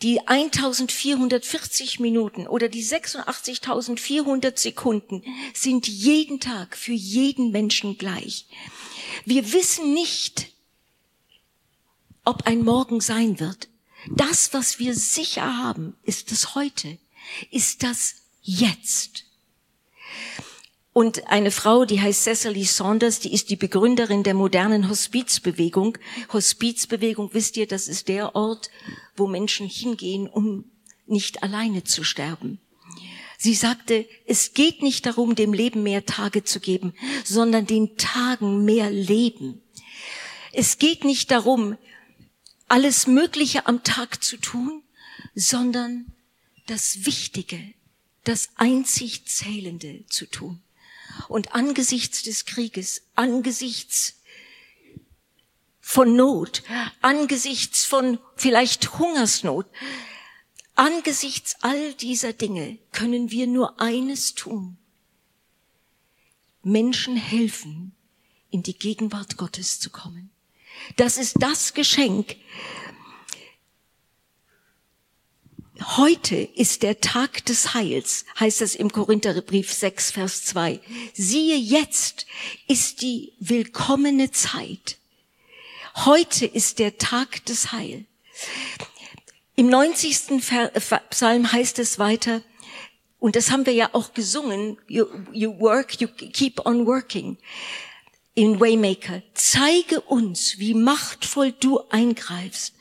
die 0.00 0.26
1440 0.26 1.98
Minuten 1.98 2.46
oder 2.46 2.68
die 2.68 2.84
86.400 2.84 4.58
Sekunden 4.58 5.22
sind 5.52 5.88
jeden 5.88 6.38
Tag 6.38 6.76
für 6.76 6.92
jeden 6.92 7.50
Menschen 7.50 7.98
gleich. 7.98 8.46
Wir 9.24 9.52
wissen 9.52 9.92
nicht, 9.92 10.52
ob 12.24 12.46
ein 12.46 12.62
Morgen 12.62 13.00
sein 13.00 13.40
wird. 13.40 13.68
Das, 14.08 14.52
was 14.52 14.78
wir 14.78 14.94
sicher 14.94 15.56
haben, 15.56 15.96
ist 16.04 16.30
das 16.30 16.54
heute, 16.54 16.98
ist 17.50 17.82
das 17.82 18.22
jetzt. 18.42 19.24
Und 20.92 21.28
eine 21.28 21.50
Frau, 21.50 21.86
die 21.86 22.00
heißt 22.00 22.24
Cecily 22.24 22.64
Saunders, 22.64 23.18
die 23.18 23.32
ist 23.32 23.48
die 23.48 23.56
Begründerin 23.56 24.24
der 24.24 24.34
modernen 24.34 24.90
Hospizbewegung. 24.90 25.96
Hospizbewegung, 26.32 27.30
wisst 27.32 27.56
ihr, 27.56 27.66
das 27.66 27.88
ist 27.88 28.08
der 28.08 28.34
Ort, 28.34 28.70
wo 29.16 29.26
Menschen 29.26 29.66
hingehen, 29.66 30.28
um 30.28 30.64
nicht 31.06 31.42
alleine 31.42 31.84
zu 31.84 32.04
sterben. 32.04 32.60
Sie 33.38 33.54
sagte, 33.54 34.06
es 34.26 34.52
geht 34.52 34.82
nicht 34.82 35.06
darum, 35.06 35.34
dem 35.34 35.52
Leben 35.52 35.82
mehr 35.82 36.04
Tage 36.04 36.44
zu 36.44 36.60
geben, 36.60 36.94
sondern 37.24 37.66
den 37.66 37.96
Tagen 37.96 38.64
mehr 38.64 38.90
Leben. 38.90 39.62
Es 40.52 40.78
geht 40.78 41.04
nicht 41.04 41.30
darum, 41.30 41.76
alles 42.68 43.06
Mögliche 43.06 43.66
am 43.66 43.82
Tag 43.82 44.22
zu 44.22 44.36
tun, 44.36 44.82
sondern 45.34 46.06
das 46.66 47.06
Wichtige, 47.06 47.58
das 48.24 48.50
einzig 48.56 49.26
Zählende 49.26 50.04
zu 50.08 50.26
tun. 50.26 50.62
Und 51.28 51.54
angesichts 51.54 52.22
des 52.22 52.44
Krieges, 52.44 53.02
angesichts 53.14 54.14
von 55.80 56.14
Not, 56.16 56.62
angesichts 57.00 57.84
von 57.84 58.18
vielleicht 58.36 58.98
Hungersnot, 58.98 59.66
angesichts 60.74 61.56
all 61.60 61.94
dieser 61.94 62.32
Dinge 62.32 62.78
können 62.92 63.30
wir 63.30 63.46
nur 63.46 63.80
eines 63.80 64.34
tun. 64.34 64.78
Menschen 66.62 67.16
helfen, 67.16 67.94
in 68.50 68.62
die 68.62 68.78
Gegenwart 68.78 69.36
Gottes 69.36 69.80
zu 69.80 69.90
kommen. 69.90 70.30
Das 70.96 71.16
ist 71.16 71.36
das 71.40 71.74
Geschenk, 71.74 72.36
Heute 75.82 76.36
ist 76.36 76.82
der 76.82 77.00
Tag 77.00 77.44
des 77.46 77.74
Heils, 77.74 78.24
heißt 78.38 78.60
es 78.62 78.74
im 78.74 78.92
Korintherbrief 78.92 79.72
6, 79.72 80.12
Vers 80.12 80.44
2. 80.44 80.80
Siehe, 81.12 81.56
jetzt 81.56 82.26
ist 82.68 83.02
die 83.02 83.32
willkommene 83.40 84.30
Zeit. 84.30 84.98
Heute 85.96 86.46
ist 86.46 86.78
der 86.78 86.98
Tag 86.98 87.44
des 87.46 87.72
Heils. 87.72 88.04
Im 89.56 89.68
90. 89.68 90.40
Psalm 91.10 91.52
heißt 91.52 91.78
es 91.78 91.98
weiter, 91.98 92.42
und 93.18 93.36
das 93.36 93.50
haben 93.50 93.66
wir 93.66 93.72
ja 93.72 93.90
auch 93.92 94.14
gesungen, 94.14 94.78
you, 94.88 95.06
you 95.32 95.58
work, 95.58 96.00
you 96.00 96.08
keep 96.08 96.64
on 96.64 96.86
working 96.86 97.38
in 98.34 98.60
Waymaker, 98.60 99.22
zeige 99.34 100.00
uns, 100.00 100.58
wie 100.58 100.72
machtvoll 100.72 101.52
du 101.52 101.80
eingreifst. 101.90 102.74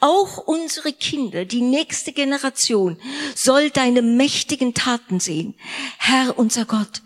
Auch 0.00 0.38
unsere 0.38 0.92
Kinder, 0.92 1.44
die 1.44 1.60
nächste 1.60 2.12
Generation, 2.12 2.98
soll 3.34 3.70
deine 3.70 4.00
mächtigen 4.00 4.72
Taten 4.72 5.20
sehen. 5.20 5.54
Herr 5.98 6.38
unser 6.38 6.64
Gott, 6.64 7.02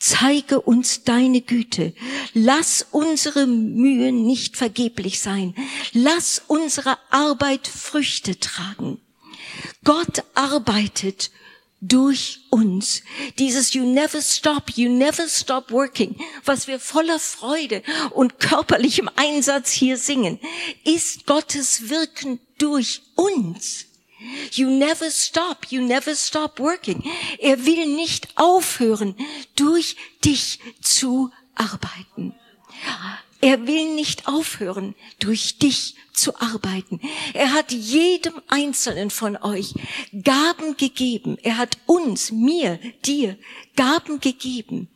zeige 0.00 0.60
uns 0.60 1.04
deine 1.04 1.40
Güte. 1.40 1.94
Lass 2.34 2.86
unsere 2.90 3.46
Mühen 3.46 4.26
nicht 4.26 4.56
vergeblich 4.56 5.20
sein. 5.20 5.54
Lass 5.92 6.42
unsere 6.48 6.98
Arbeit 7.10 7.68
Früchte 7.68 8.40
tragen. 8.40 9.00
Gott 9.84 10.24
arbeitet 10.34 11.30
durch 11.80 12.40
uns. 12.50 13.02
Dieses 13.38 13.72
You 13.72 13.84
never 13.84 14.20
stop, 14.20 14.70
you 14.74 14.90
never 14.90 15.28
stop 15.28 15.70
working, 15.70 16.16
was 16.44 16.66
wir 16.66 16.78
voller 16.78 17.18
Freude 17.18 17.82
und 18.10 18.38
körperlichem 18.38 19.08
Einsatz 19.16 19.72
hier 19.72 19.96
singen, 19.96 20.38
ist 20.84 21.26
Gottes 21.26 21.88
Wirken 21.88 22.38
durch 22.58 23.02
uns. 23.14 23.86
You 24.52 24.68
never 24.68 25.10
stop, 25.10 25.66
you 25.70 25.80
never 25.80 26.14
stop 26.14 26.58
working. 26.58 27.02
Er 27.38 27.64
will 27.64 27.86
nicht 27.86 28.28
aufhören, 28.36 29.16
durch 29.56 29.96
dich 30.22 30.58
zu 30.82 31.30
arbeiten. 31.54 32.34
Er 33.40 33.66
will 33.66 33.94
nicht 33.94 34.28
aufhören, 34.28 34.94
durch 35.18 35.58
dich 35.58 35.96
zu 36.12 36.38
arbeiten. 36.38 37.00
Er 37.32 37.52
hat 37.52 37.72
jedem 37.72 38.34
Einzelnen 38.48 39.10
von 39.10 39.36
euch 39.38 39.74
Gaben 40.22 40.76
gegeben. 40.76 41.38
Er 41.42 41.56
hat 41.56 41.78
uns, 41.86 42.32
mir, 42.32 42.78
dir 43.06 43.38
Gaben 43.76 44.20
gegeben, 44.20 44.88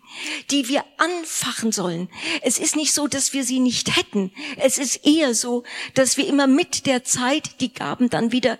die 0.50 0.68
wir 0.68 0.84
anfachen 0.98 1.72
sollen. 1.72 2.10
Es 2.42 2.58
ist 2.58 2.76
nicht 2.76 2.92
so, 2.92 3.06
dass 3.06 3.32
wir 3.32 3.44
sie 3.44 3.60
nicht 3.60 3.96
hätten. 3.96 4.30
Es 4.56 4.76
ist 4.76 5.06
eher 5.06 5.34
so, 5.34 5.64
dass 5.94 6.18
wir 6.18 6.26
immer 6.26 6.46
mit 6.46 6.84
der 6.84 7.04
Zeit 7.04 7.60
die 7.60 7.72
Gaben 7.72 8.10
dann 8.10 8.30
wieder 8.30 8.58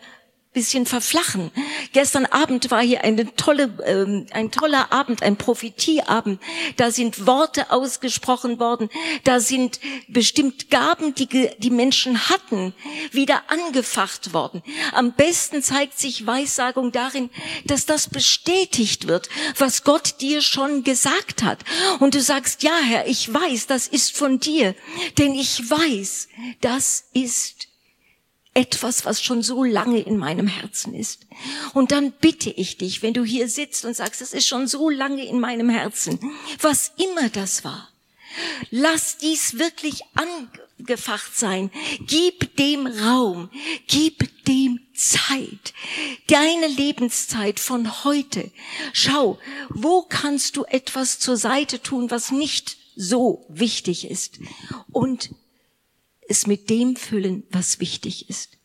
bisschen 0.54 0.86
verflachen. 0.86 1.50
Gestern 1.92 2.24
Abend 2.26 2.70
war 2.70 2.80
hier 2.80 3.04
eine 3.04 3.34
tolle, 3.34 3.76
ähm, 3.84 4.26
ein 4.30 4.50
toller 4.50 4.92
Abend, 4.92 5.22
ein 5.22 5.36
Prophetieabend. 5.36 6.40
Da 6.76 6.90
sind 6.90 7.26
Worte 7.26 7.70
ausgesprochen 7.70 8.58
worden. 8.58 8.88
Da 9.24 9.40
sind 9.40 9.80
bestimmt 10.08 10.70
Gaben, 10.70 11.14
die 11.14 11.26
die 11.58 11.70
Menschen 11.70 12.30
hatten, 12.30 12.72
wieder 13.10 13.42
angefacht 13.48 14.32
worden. 14.32 14.62
Am 14.92 15.12
besten 15.12 15.62
zeigt 15.62 15.98
sich 15.98 16.26
Weissagung 16.26 16.92
darin, 16.92 17.30
dass 17.64 17.84
das 17.84 18.08
bestätigt 18.08 19.08
wird, 19.08 19.28
was 19.58 19.84
Gott 19.84 20.20
dir 20.20 20.40
schon 20.40 20.84
gesagt 20.84 21.42
hat. 21.42 21.64
Und 21.98 22.14
du 22.14 22.20
sagst, 22.20 22.62
ja 22.62 22.78
Herr, 22.82 23.06
ich 23.06 23.32
weiß, 23.32 23.66
das 23.66 23.88
ist 23.88 24.16
von 24.16 24.38
dir. 24.38 24.74
Denn 25.18 25.34
ich 25.34 25.68
weiß, 25.68 26.28
das 26.60 27.04
ist 27.12 27.73
etwas, 28.54 29.04
was 29.04 29.20
schon 29.20 29.42
so 29.42 29.64
lange 29.64 30.00
in 30.00 30.16
meinem 30.16 30.46
Herzen 30.46 30.94
ist. 30.94 31.26
Und 31.74 31.90
dann 31.90 32.12
bitte 32.12 32.50
ich 32.50 32.78
dich, 32.78 33.02
wenn 33.02 33.12
du 33.12 33.24
hier 33.24 33.48
sitzt 33.48 33.84
und 33.84 33.94
sagst, 33.94 34.22
es 34.22 34.32
ist 34.32 34.46
schon 34.46 34.68
so 34.68 34.88
lange 34.88 35.24
in 35.26 35.40
meinem 35.40 35.68
Herzen, 35.68 36.18
was 36.60 36.92
immer 36.96 37.28
das 37.28 37.64
war, 37.64 37.88
lass 38.70 39.18
dies 39.18 39.58
wirklich 39.58 40.02
angefacht 40.14 41.36
sein. 41.36 41.70
Gib 42.06 42.56
dem 42.56 42.86
Raum, 42.86 43.50
gib 43.86 44.44
dem 44.44 44.80
Zeit, 44.94 45.74
deine 46.28 46.68
Lebenszeit 46.68 47.58
von 47.58 48.04
heute. 48.04 48.50
Schau, 48.92 49.38
wo 49.68 50.02
kannst 50.02 50.56
du 50.56 50.64
etwas 50.64 51.18
zur 51.18 51.36
Seite 51.36 51.82
tun, 51.82 52.10
was 52.10 52.30
nicht 52.30 52.76
so 52.94 53.44
wichtig 53.48 54.08
ist? 54.08 54.38
Und 54.92 55.30
es 56.28 56.46
mit 56.46 56.70
dem 56.70 56.96
füllen, 56.96 57.44
was 57.50 57.80
wichtig 57.80 58.28
ist. 58.28 58.56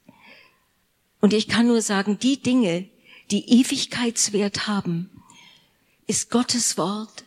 Und 1.22 1.34
ich 1.34 1.48
kann 1.48 1.68
nur 1.68 1.82
sagen, 1.82 2.18
die 2.20 2.42
Dinge, 2.42 2.90
die 3.32 3.60
Ewigkeitswert 3.60 4.68
haben, 4.68 5.10
ist 6.08 6.30
Gottes 6.30 6.78
Wort, 6.78 7.26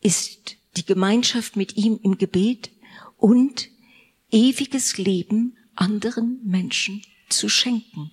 ist 0.00 0.56
die 0.76 0.84
Gemeinschaft 0.84 1.56
mit 1.56 1.76
ihm 1.76 1.98
im 2.02 2.18
Gebet 2.18 2.70
und 3.16 3.68
ewiges 4.30 4.98
Leben 4.98 5.56
anderen 5.74 6.40
Menschen 6.44 7.02
zu 7.28 7.48
schenken. 7.48 8.10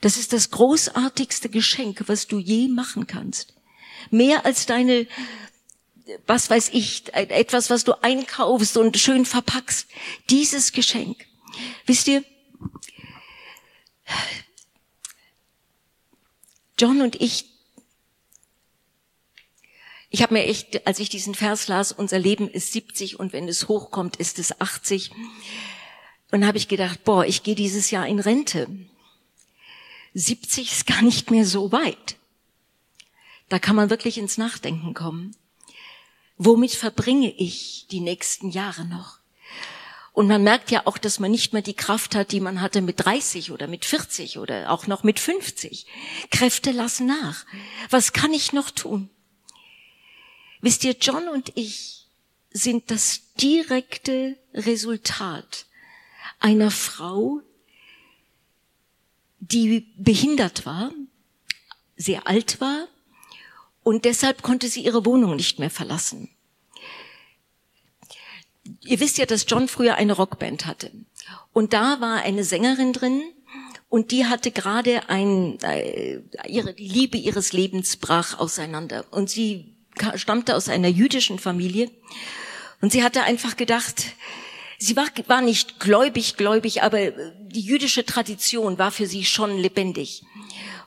Das 0.00 0.16
ist 0.16 0.32
das 0.32 0.50
großartigste 0.50 1.48
Geschenk, 1.48 2.04
was 2.06 2.26
du 2.26 2.38
je 2.38 2.68
machen 2.68 3.06
kannst. 3.06 3.54
Mehr 4.10 4.46
als 4.46 4.64
deine 4.64 5.06
was 6.26 6.50
weiß 6.50 6.70
ich, 6.72 7.12
etwas, 7.14 7.70
was 7.70 7.84
du 7.84 8.02
einkaufst 8.02 8.76
und 8.76 8.96
schön 8.98 9.24
verpackst. 9.24 9.88
Dieses 10.28 10.72
Geschenk. 10.72 11.26
Wisst 11.86 12.08
ihr, 12.08 12.24
John 16.78 17.02
und 17.02 17.20
ich, 17.20 17.44
ich 20.08 20.22
habe 20.22 20.34
mir 20.34 20.44
echt, 20.44 20.86
als 20.86 20.98
ich 20.98 21.08
diesen 21.08 21.34
Vers 21.34 21.68
las, 21.68 21.92
unser 21.92 22.18
Leben 22.18 22.48
ist 22.48 22.72
70 22.72 23.20
und 23.20 23.32
wenn 23.32 23.48
es 23.48 23.68
hochkommt, 23.68 24.16
ist 24.16 24.38
es 24.38 24.60
80. 24.60 25.10
Und 26.30 26.46
habe 26.46 26.58
ich 26.58 26.68
gedacht, 26.68 27.04
boah, 27.04 27.24
ich 27.24 27.42
gehe 27.42 27.54
dieses 27.54 27.90
Jahr 27.90 28.06
in 28.06 28.18
Rente. 28.18 28.68
70 30.14 30.72
ist 30.72 30.86
gar 30.86 31.02
nicht 31.02 31.30
mehr 31.30 31.44
so 31.44 31.70
weit. 31.70 32.16
Da 33.48 33.58
kann 33.58 33.76
man 33.76 33.90
wirklich 33.90 34.16
ins 34.16 34.38
Nachdenken 34.38 34.94
kommen. 34.94 35.36
Womit 36.42 36.72
verbringe 36.72 37.30
ich 37.36 37.86
die 37.90 38.00
nächsten 38.00 38.48
Jahre 38.48 38.86
noch? 38.86 39.18
Und 40.14 40.26
man 40.26 40.42
merkt 40.42 40.70
ja 40.70 40.86
auch, 40.86 40.96
dass 40.96 41.20
man 41.20 41.30
nicht 41.30 41.52
mehr 41.52 41.60
die 41.60 41.74
Kraft 41.74 42.14
hat, 42.14 42.32
die 42.32 42.40
man 42.40 42.62
hatte 42.62 42.80
mit 42.80 43.04
30 43.04 43.50
oder 43.50 43.66
mit 43.66 43.84
40 43.84 44.38
oder 44.38 44.70
auch 44.70 44.86
noch 44.86 45.02
mit 45.02 45.20
50. 45.20 45.84
Kräfte 46.30 46.70
lassen 46.70 47.04
nach. 47.04 47.44
Was 47.90 48.14
kann 48.14 48.32
ich 48.32 48.54
noch 48.54 48.70
tun? 48.70 49.10
Wisst 50.62 50.82
ihr, 50.84 50.96
John 50.98 51.28
und 51.28 51.52
ich 51.56 52.06
sind 52.48 52.90
das 52.90 53.34
direkte 53.34 54.38
Resultat 54.54 55.66
einer 56.38 56.70
Frau, 56.70 57.42
die 59.40 59.92
behindert 59.98 60.64
war, 60.64 60.90
sehr 61.96 62.26
alt 62.26 62.62
war, 62.62 62.88
und 63.90 64.04
deshalb 64.04 64.42
konnte 64.42 64.68
sie 64.68 64.84
ihre 64.84 65.04
Wohnung 65.04 65.34
nicht 65.34 65.58
mehr 65.58 65.68
verlassen. 65.68 66.28
Ihr 68.82 69.00
wisst 69.00 69.18
ja, 69.18 69.26
dass 69.26 69.46
John 69.48 69.66
früher 69.66 69.96
eine 69.96 70.12
Rockband 70.12 70.64
hatte. 70.64 70.92
Und 71.52 71.72
da 71.72 72.00
war 72.00 72.22
eine 72.22 72.44
Sängerin 72.44 72.92
drin 72.92 73.20
und 73.88 74.12
die 74.12 74.26
hatte 74.26 74.52
gerade 74.52 75.08
ein, 75.08 75.58
äh, 75.62 76.20
ihre, 76.46 76.72
die 76.72 76.86
Liebe 76.86 77.18
ihres 77.18 77.52
Lebens 77.52 77.96
brach 77.96 78.38
auseinander. 78.38 79.06
Und 79.10 79.28
sie 79.28 79.74
stammte 80.14 80.54
aus 80.54 80.68
einer 80.68 80.86
jüdischen 80.86 81.40
Familie 81.40 81.90
und 82.80 82.92
sie 82.92 83.02
hatte 83.02 83.24
einfach 83.24 83.56
gedacht, 83.56 84.04
sie 84.80 84.96
war, 84.96 85.06
war 85.26 85.42
nicht 85.42 85.78
gläubig, 85.78 86.36
gläubig, 86.36 86.82
aber 86.82 87.10
die 87.10 87.60
jüdische 87.60 88.04
Tradition 88.04 88.78
war 88.78 88.90
für 88.90 89.06
sie 89.06 89.24
schon 89.24 89.56
lebendig. 89.58 90.22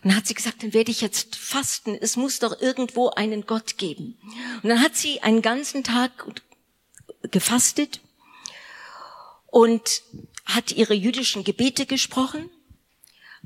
Und 0.04 0.10
dann 0.10 0.18
hat 0.18 0.28
sie 0.28 0.34
gesagt, 0.34 0.64
dann 0.64 0.74
werde 0.74 0.92
ich 0.92 1.00
jetzt 1.00 1.38
fasten. 1.38 1.96
Es 2.00 2.18
muss 2.18 2.40
doch 2.40 2.60
irgendwo 2.60 3.10
einen 3.12 3.46
Gott 3.46 3.78
geben. 3.78 4.18
Und 4.62 4.70
dann 4.70 4.82
hat 4.82 4.98
sie 4.98 5.22
einen 5.22 5.42
ganzen 5.42 5.84
Tag 5.84 6.12
gefastet 7.32 8.02
und 9.48 10.02
hat 10.46 10.74
ihre 10.74 10.94
jüdischen 10.94 11.46
Gebete 11.46 11.86
gesprochen. 11.86 12.50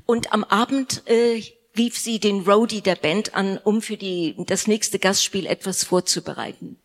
Und 0.04 0.32
am 0.32 0.42
Abend 0.42 1.02
äh, 1.06 1.42
rief 1.76 1.96
sie 1.96 2.18
den 2.18 2.40
Roadie 2.40 2.80
der 2.80 2.96
Band 2.96 3.34
an, 3.34 3.58
um 3.58 3.82
für 3.82 3.96
die, 3.96 4.34
das 4.46 4.66
nächste 4.66 4.98
Gastspiel 4.98 5.46
etwas 5.46 5.84
vorzubereiten. 5.84 6.78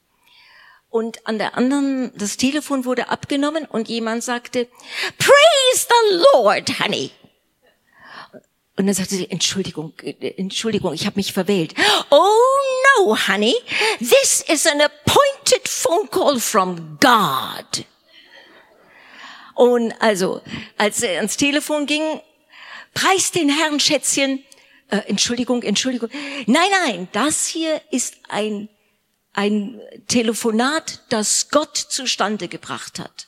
Und 0.93 1.25
an 1.25 1.39
der 1.39 1.57
anderen, 1.57 2.11
das 2.15 2.37
Telefon 2.37 2.85
wurde 2.85 3.09
abgenommen 3.09 3.65
und 3.65 3.89
jemand 3.89 4.23
sagte, 4.23 4.67
Praise 5.17 5.87
the 5.89 6.23
Lord, 6.35 6.79
honey. 6.79 7.09
Und 8.77 8.85
dann 8.85 8.93
sagte 8.93 9.15
sie, 9.15 9.27
Entschuldigung, 9.31 9.93
Entschuldigung, 10.19 10.93
ich 10.93 11.07
habe 11.07 11.15
mich 11.15 11.33
verwählt. 11.33 11.73
Oh 12.11 12.29
no, 12.99 13.17
honey, 13.27 13.55
this 13.97 14.45
is 14.47 14.67
an 14.67 14.81
appointed 14.81 15.67
phone 15.67 16.07
call 16.11 16.39
from 16.39 16.99
God. 17.01 17.85
Und 19.55 19.99
also, 19.99 20.43
als 20.77 21.01
er 21.01 21.17
ans 21.17 21.37
Telefon 21.37 21.87
ging, 21.87 22.21
preis 22.93 23.31
den 23.31 23.49
Herrn, 23.49 23.79
Schätzchen. 23.79 24.45
Äh, 24.91 24.97
Entschuldigung, 25.07 25.63
Entschuldigung. 25.63 26.11
Nein, 26.45 26.69
nein, 26.85 27.07
das 27.13 27.47
hier 27.47 27.81
ist 27.89 28.17
ein, 28.29 28.69
ein 29.33 29.79
Telefonat, 30.07 31.01
das 31.09 31.49
Gott 31.49 31.77
zustande 31.77 32.47
gebracht 32.47 32.99
hat. 32.99 33.27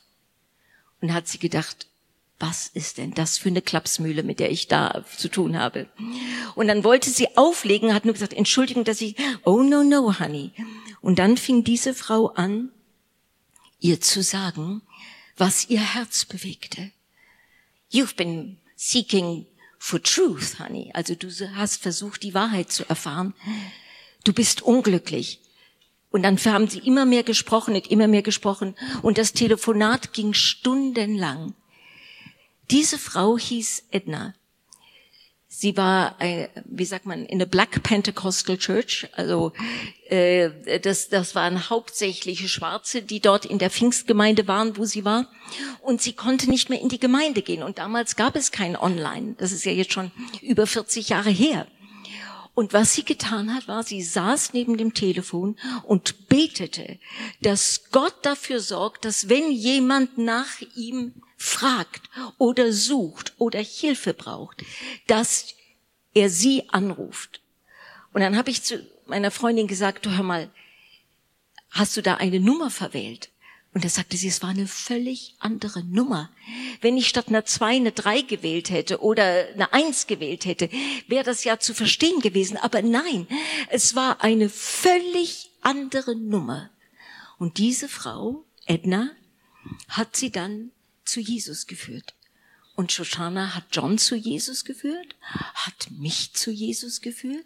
Und 1.01 1.13
hat 1.13 1.27
sie 1.27 1.39
gedacht, 1.39 1.87
was 2.39 2.67
ist 2.67 2.97
denn 2.97 3.11
das 3.11 3.37
für 3.37 3.49
eine 3.49 3.61
Klapsmühle, 3.61 4.23
mit 4.23 4.39
der 4.39 4.51
ich 4.51 4.67
da 4.67 5.05
zu 5.17 5.29
tun 5.29 5.57
habe? 5.57 5.87
Und 6.55 6.67
dann 6.67 6.83
wollte 6.83 7.09
sie 7.09 7.37
auflegen, 7.37 7.93
hat 7.93 8.05
nur 8.05 8.13
gesagt, 8.13 8.33
Entschuldigung, 8.33 8.83
dass 8.83 9.01
ich, 9.01 9.15
oh 9.43 9.63
no, 9.63 9.83
no, 9.83 10.19
honey. 10.19 10.51
Und 11.01 11.19
dann 11.19 11.37
fing 11.37 11.63
diese 11.63 11.93
Frau 11.93 12.27
an, 12.27 12.71
ihr 13.79 14.01
zu 14.01 14.21
sagen, 14.21 14.81
was 15.37 15.69
ihr 15.69 15.79
Herz 15.79 16.25
bewegte. 16.25 16.91
You've 17.91 18.15
been 18.15 18.57
seeking 18.75 19.45
for 19.77 20.01
truth, 20.01 20.59
honey. 20.59 20.91
Also 20.93 21.15
du 21.15 21.29
hast 21.55 21.81
versucht, 21.81 22.23
die 22.23 22.33
Wahrheit 22.33 22.71
zu 22.71 22.87
erfahren. 22.89 23.33
Du 24.23 24.33
bist 24.33 24.61
unglücklich. 24.61 25.39
Und 26.15 26.23
dann 26.23 26.37
haben 26.45 26.69
sie 26.69 26.79
immer 26.79 27.03
mehr 27.03 27.23
gesprochen 27.23 27.75
und 27.75 27.91
immer 27.91 28.07
mehr 28.07 28.21
gesprochen. 28.21 28.73
Und 29.01 29.17
das 29.17 29.33
Telefonat 29.33 30.13
ging 30.13 30.33
stundenlang. 30.33 31.55
Diese 32.71 32.97
Frau 32.97 33.37
hieß 33.37 33.87
Edna. 33.91 34.33
Sie 35.49 35.75
war, 35.75 36.15
äh, 36.21 36.47
wie 36.63 36.85
sagt 36.85 37.05
man, 37.05 37.25
in 37.25 37.37
der 37.39 37.47
Black 37.47 37.83
Pentecostal 37.83 38.57
Church. 38.57 39.09
Also 39.11 39.51
äh, 40.07 40.79
das, 40.79 41.09
das 41.09 41.35
waren 41.35 41.69
hauptsächlich 41.69 42.49
Schwarze, 42.49 43.01
die 43.01 43.19
dort 43.19 43.43
in 43.43 43.59
der 43.59 43.69
Pfingstgemeinde 43.69 44.47
waren, 44.47 44.77
wo 44.77 44.85
sie 44.85 45.03
war. 45.03 45.29
Und 45.81 46.01
sie 46.01 46.13
konnte 46.13 46.49
nicht 46.49 46.69
mehr 46.69 46.79
in 46.79 46.87
die 46.87 46.99
Gemeinde 46.99 47.41
gehen. 47.41 47.61
Und 47.61 47.77
damals 47.77 48.15
gab 48.15 48.37
es 48.37 48.53
kein 48.53 48.77
Online. 48.77 49.35
Das 49.37 49.51
ist 49.51 49.65
ja 49.65 49.73
jetzt 49.73 49.91
schon 49.91 50.11
über 50.41 50.65
40 50.65 51.09
Jahre 51.09 51.29
her. 51.29 51.67
Und 52.55 52.71
was 52.71 52.93
sie 52.93 53.03
getan 53.03 53.53
hat, 53.53 53.67
war, 53.67 53.83
sie 53.83 54.01
saß 54.01 54.53
neben 54.53 54.77
dem 54.77 54.93
Telefon 54.93 55.57
und 55.83 56.29
betete, 56.29 56.99
dass 57.41 57.91
Gott 57.91 58.15
dafür 58.21 58.61
sorgt, 58.61 59.03
dass 59.03 59.27
wenn 59.27 59.51
jemand 59.51 60.17
nach 60.17 60.61
ihm 60.75 61.13
fragt 61.35 62.09
oder 62.37 62.71
sucht 62.71 63.33
oder 63.37 63.59
Hilfe 63.59 64.13
braucht, 64.13 64.63
dass 65.07 65.53
er 66.13 66.29
sie 66.29 66.69
anruft. 66.69 67.41
Und 68.13 68.21
dann 68.21 68.37
habe 68.37 68.49
ich 68.49 68.63
zu 68.63 68.87
meiner 69.05 69.31
Freundin 69.31 69.67
gesagt, 69.67 70.05
du 70.05 70.11
hör 70.11 70.23
mal, 70.23 70.49
hast 71.71 71.97
du 71.97 72.01
da 72.01 72.15
eine 72.15 72.39
Nummer 72.39 72.71
verwählt? 72.71 73.29
Und 73.75 73.83
da 73.83 73.89
sagte 73.89 74.15
sie, 74.15 74.29
es 74.29 74.41
war 74.41 74.51
eine 74.51 74.67
völlig 74.67 75.35
andere 75.39 75.83
Nummer. 75.83 76.31
Wenn 76.79 76.95
ich 76.95 77.09
statt 77.09 77.27
einer 77.27 77.43
zwei 77.43 77.75
eine 77.75 77.91
drei 77.91 78.21
gewählt 78.21 78.69
hätte 78.69 79.01
oder 79.01 79.49
eine 79.53 79.73
eins 79.73 80.07
gewählt 80.07 80.45
hätte, 80.45 80.69
wäre 81.09 81.25
das 81.25 81.43
ja 81.43 81.59
zu 81.59 81.73
verstehen 81.73 82.21
gewesen. 82.21 82.55
Aber 82.55 82.81
nein, 82.81 83.27
es 83.69 83.93
war 83.93 84.23
eine 84.23 84.47
völlig 84.47 85.51
andere 85.59 86.15
Nummer. 86.15 86.69
Und 87.37 87.57
diese 87.57 87.89
Frau, 87.89 88.45
Edna, 88.65 89.11
hat 89.89 90.15
sie 90.15 90.31
dann 90.31 90.71
zu 91.03 91.19
Jesus 91.19 91.67
geführt. 91.67 92.14
Und 92.75 92.91
Shoshana 92.91 93.55
hat 93.55 93.63
John 93.71 93.97
zu 93.97 94.15
Jesus 94.15 94.65
geführt, 94.65 95.15
hat 95.21 95.87
mich 95.91 96.33
zu 96.33 96.51
Jesus 96.51 97.01
geführt. 97.01 97.45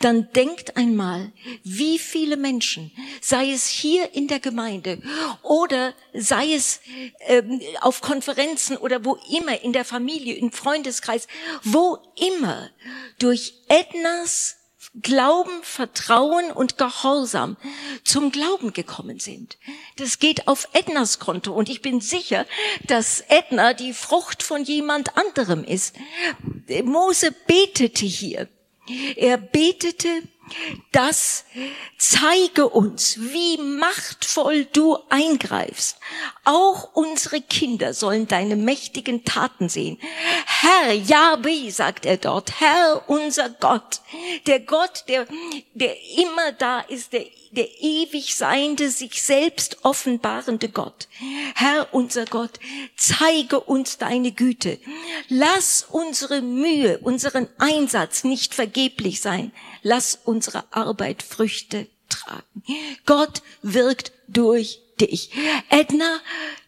Dann 0.00 0.30
denkt 0.32 0.76
einmal, 0.76 1.32
wie 1.64 1.98
viele 1.98 2.36
Menschen, 2.36 2.92
sei 3.20 3.50
es 3.50 3.68
hier 3.68 4.14
in 4.14 4.28
der 4.28 4.38
Gemeinde 4.38 5.02
oder 5.42 5.94
sei 6.12 6.52
es 6.52 6.80
ähm, 7.20 7.60
auf 7.80 8.00
Konferenzen 8.00 8.76
oder 8.76 9.04
wo 9.04 9.18
immer, 9.36 9.60
in 9.62 9.72
der 9.72 9.84
Familie, 9.84 10.34
im 10.34 10.52
Freundeskreis, 10.52 11.26
wo 11.62 11.98
immer, 12.16 12.70
durch 13.18 13.54
Ednas 13.68 14.56
Glauben, 15.02 15.62
Vertrauen 15.62 16.50
und 16.50 16.78
Gehorsam 16.78 17.56
zum 18.02 18.32
Glauben 18.32 18.72
gekommen 18.72 19.18
sind. 19.18 19.58
Das 19.96 20.18
geht 20.18 20.48
auf 20.48 20.68
Ednas 20.72 21.18
Konto 21.18 21.52
und 21.52 21.68
ich 21.68 21.82
bin 21.82 22.00
sicher, 22.00 22.46
dass 22.86 23.22
Edna 23.28 23.74
die 23.74 23.92
Frucht 23.92 24.42
von 24.42 24.64
jemand 24.64 25.16
anderem 25.16 25.64
ist. 25.64 25.96
Mose 26.84 27.32
betete 27.46 28.06
hier. 28.06 28.48
Er 29.16 29.36
betete 29.36 30.22
das 30.92 31.44
zeige 31.98 32.68
uns, 32.68 33.18
wie 33.18 33.58
machtvoll 33.58 34.64
du 34.66 34.98
eingreifst. 35.08 35.98
Auch 36.44 36.94
unsere 36.94 37.40
Kinder 37.40 37.92
sollen 37.94 38.28
deine 38.28 38.56
mächtigen 38.56 39.24
Taten 39.24 39.68
sehen. 39.68 39.98
Herr, 40.46 40.92
Yahweh, 40.92 41.70
sagt 41.70 42.06
er 42.06 42.16
dort, 42.16 42.60
Herr, 42.60 43.02
unser 43.08 43.50
Gott, 43.50 44.00
der 44.46 44.60
Gott, 44.60 45.04
der, 45.08 45.26
der 45.74 45.96
immer 46.16 46.52
da 46.52 46.80
ist, 46.80 47.12
der, 47.12 47.26
der 47.50 47.68
ewig 47.80 48.36
seiende, 48.36 48.90
sich 48.90 49.22
selbst 49.22 49.78
offenbarende 49.84 50.68
Gott. 50.68 51.08
Herr, 51.54 51.88
unser 51.92 52.26
Gott, 52.26 52.60
zeige 52.96 53.60
uns 53.60 53.98
deine 53.98 54.32
Güte. 54.32 54.78
Lass 55.28 55.86
unsere 55.90 56.42
Mühe, 56.42 56.98
unseren 56.98 57.48
Einsatz 57.58 58.24
nicht 58.24 58.54
vergeblich 58.54 59.20
sein. 59.20 59.52
Lass 59.88 60.18
unsere 60.24 60.64
Arbeit 60.72 61.22
Früchte 61.22 61.86
tragen. 62.08 62.64
Gott 63.04 63.40
wirkt 63.62 64.10
durch 64.26 64.80
dich. 65.00 65.30
Edna, 65.68 66.20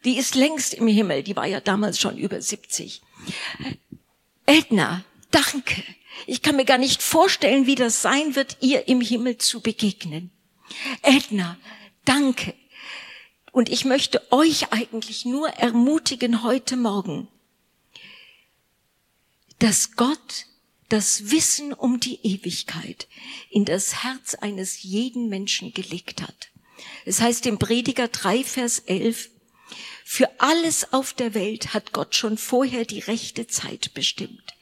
die 0.04 0.18
ist 0.18 0.36
längst 0.36 0.72
im 0.74 0.86
Himmel, 0.86 1.24
die 1.24 1.34
war 1.34 1.44
ja 1.44 1.58
damals 1.58 1.98
schon 1.98 2.16
über 2.16 2.40
70. 2.40 3.02
Edna, 4.46 5.02
danke. 5.32 5.82
Ich 6.28 6.42
kann 6.42 6.54
mir 6.54 6.64
gar 6.64 6.78
nicht 6.78 7.02
vorstellen, 7.02 7.66
wie 7.66 7.74
das 7.74 8.02
sein 8.02 8.36
wird, 8.36 8.56
ihr 8.60 8.86
im 8.86 9.00
Himmel 9.00 9.36
zu 9.36 9.62
begegnen. 9.62 10.30
Edna, 11.02 11.58
danke. 12.04 12.54
Und 13.50 13.68
ich 13.68 13.84
möchte 13.84 14.22
euch 14.30 14.72
eigentlich 14.72 15.24
nur 15.24 15.48
ermutigen 15.48 16.44
heute 16.44 16.76
Morgen, 16.76 17.26
dass 19.58 19.96
Gott 19.96 20.46
das 20.88 21.30
Wissen 21.30 21.72
um 21.72 22.00
die 22.00 22.18
Ewigkeit 22.22 23.08
in 23.50 23.64
das 23.64 24.02
Herz 24.02 24.34
eines 24.34 24.82
jeden 24.82 25.28
Menschen 25.28 25.72
gelegt 25.72 26.22
hat. 26.22 26.48
Es 27.04 27.20
heißt 27.20 27.46
im 27.46 27.58
Prediger 27.58 28.08
3, 28.08 28.44
Vers 28.44 28.78
11, 28.80 29.30
für 30.04 30.30
alles 30.40 30.94
auf 30.94 31.12
der 31.12 31.34
Welt 31.34 31.74
hat 31.74 31.92
Gott 31.92 32.14
schon 32.14 32.38
vorher 32.38 32.86
die 32.86 33.00
rechte 33.00 33.46
Zeit 33.46 33.92
bestimmt. 33.92 34.54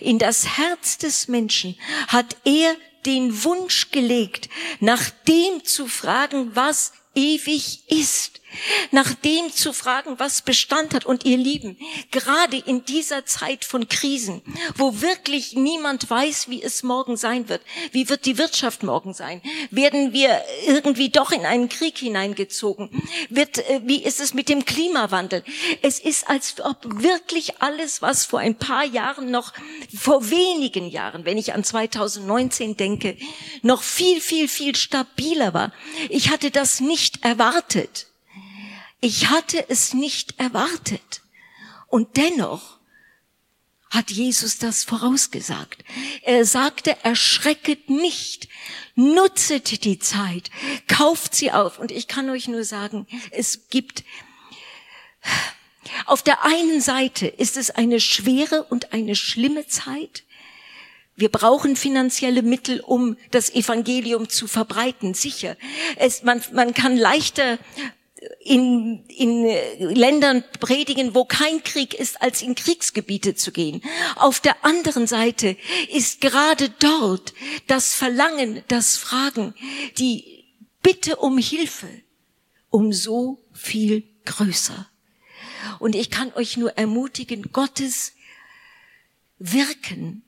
In 0.00 0.18
das 0.18 0.56
Herz 0.56 0.96
des 0.96 1.28
Menschen 1.28 1.76
hat 2.08 2.38
er 2.44 2.74
den 3.04 3.44
Wunsch 3.44 3.90
gelegt, 3.90 4.48
nach 4.80 5.10
dem 5.28 5.62
zu 5.64 5.88
fragen, 5.88 6.56
was 6.56 6.92
ewig 7.14 7.82
ist 7.90 8.40
nach 8.90 9.14
dem 9.14 9.52
zu 9.52 9.72
fragen, 9.72 10.18
was 10.18 10.42
Bestand 10.42 10.94
hat. 10.94 11.04
Und 11.04 11.24
ihr 11.24 11.36
Lieben, 11.36 11.78
gerade 12.10 12.56
in 12.56 12.84
dieser 12.84 13.26
Zeit 13.26 13.64
von 13.64 13.88
Krisen, 13.88 14.42
wo 14.76 15.00
wirklich 15.00 15.54
niemand 15.54 16.08
weiß, 16.08 16.48
wie 16.48 16.62
es 16.62 16.82
morgen 16.82 17.16
sein 17.16 17.48
wird, 17.48 17.62
wie 17.92 18.08
wird 18.08 18.26
die 18.26 18.38
Wirtschaft 18.38 18.82
morgen 18.82 19.14
sein, 19.14 19.42
werden 19.70 20.12
wir 20.12 20.42
irgendwie 20.66 21.10
doch 21.10 21.32
in 21.32 21.46
einen 21.46 21.68
Krieg 21.68 21.98
hineingezogen, 21.98 22.90
wird, 23.28 23.58
äh, 23.58 23.80
wie 23.84 24.02
ist 24.02 24.20
es 24.20 24.34
mit 24.34 24.48
dem 24.48 24.64
Klimawandel? 24.64 25.44
Es 25.82 25.98
ist, 25.98 26.28
als 26.28 26.60
ob 26.60 26.78
wirklich 27.02 27.60
alles, 27.60 28.02
was 28.02 28.24
vor 28.24 28.40
ein 28.40 28.56
paar 28.56 28.84
Jahren 28.84 29.30
noch, 29.30 29.52
vor 29.96 30.30
wenigen 30.30 30.88
Jahren, 30.88 31.24
wenn 31.24 31.38
ich 31.38 31.54
an 31.54 31.64
2019 31.64 32.76
denke, 32.76 33.16
noch 33.62 33.82
viel, 33.82 34.20
viel, 34.20 34.48
viel 34.48 34.74
stabiler 34.76 35.54
war. 35.54 35.72
Ich 36.08 36.30
hatte 36.30 36.50
das 36.50 36.80
nicht 36.80 37.24
erwartet. 37.24 38.06
Ich 39.04 39.28
hatte 39.28 39.68
es 39.68 39.92
nicht 39.92 40.40
erwartet. 40.40 41.20
Und 41.88 42.16
dennoch 42.16 42.78
hat 43.90 44.10
Jesus 44.10 44.56
das 44.56 44.82
vorausgesagt. 44.82 45.84
Er 46.22 46.46
sagte, 46.46 46.96
erschrecket 47.02 47.90
nicht, 47.90 48.48
nutzet 48.94 49.84
die 49.84 49.98
Zeit, 49.98 50.50
kauft 50.88 51.34
sie 51.34 51.52
auf. 51.52 51.78
Und 51.78 51.90
ich 51.90 52.08
kann 52.08 52.30
euch 52.30 52.48
nur 52.48 52.64
sagen, 52.64 53.06
es 53.30 53.68
gibt, 53.68 54.04
auf 56.06 56.22
der 56.22 56.42
einen 56.42 56.80
Seite 56.80 57.26
ist 57.26 57.58
es 57.58 57.70
eine 57.70 58.00
schwere 58.00 58.64
und 58.64 58.94
eine 58.94 59.16
schlimme 59.16 59.66
Zeit. 59.66 60.22
Wir 61.14 61.28
brauchen 61.28 61.76
finanzielle 61.76 62.40
Mittel, 62.40 62.80
um 62.80 63.18
das 63.32 63.50
Evangelium 63.50 64.30
zu 64.30 64.46
verbreiten, 64.46 65.12
sicher. 65.12 65.58
Es, 65.96 66.22
man, 66.22 66.42
man 66.54 66.72
kann 66.72 66.96
leichter 66.96 67.58
in, 68.40 69.04
in 69.06 69.44
Ländern 69.78 70.44
predigen, 70.60 71.14
wo 71.14 71.24
kein 71.24 71.62
Krieg 71.62 71.94
ist, 71.94 72.20
als 72.22 72.42
in 72.42 72.54
Kriegsgebiete 72.54 73.34
zu 73.34 73.52
gehen. 73.52 73.82
Auf 74.16 74.40
der 74.40 74.64
anderen 74.64 75.06
Seite 75.06 75.56
ist 75.90 76.20
gerade 76.20 76.70
dort 76.78 77.34
das 77.66 77.94
Verlangen, 77.94 78.62
das 78.68 78.96
Fragen, 78.96 79.54
die 79.98 80.44
Bitte 80.82 81.16
um 81.16 81.38
Hilfe 81.38 81.88
um 82.74 82.92
so 82.92 83.40
viel 83.52 84.02
größer. 84.24 84.90
Und 85.78 85.94
ich 85.94 86.10
kann 86.10 86.32
euch 86.34 86.56
nur 86.56 86.76
ermutigen, 86.76 87.52
Gottes 87.52 88.14
Wirken 89.38 90.24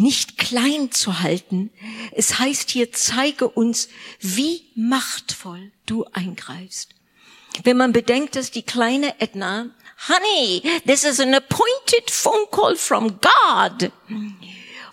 nicht 0.00 0.38
klein 0.38 0.90
zu 0.90 1.20
halten. 1.20 1.70
Es 2.12 2.38
heißt 2.38 2.70
hier, 2.70 2.92
zeige 2.92 3.48
uns, 3.48 3.88
wie 4.20 4.64
machtvoll 4.74 5.72
du 5.86 6.04
eingreifst. 6.12 6.94
Wenn 7.64 7.76
man 7.76 7.92
bedenkt, 7.92 8.36
dass 8.36 8.50
die 8.50 8.62
kleine 8.62 9.20
Edna, 9.20 9.70
Honey, 10.08 10.62
this 10.86 11.04
is 11.04 11.20
an 11.20 11.34
appointed 11.34 12.10
phone 12.10 12.46
call 12.50 12.76
from 12.76 13.20
God, 13.20 13.92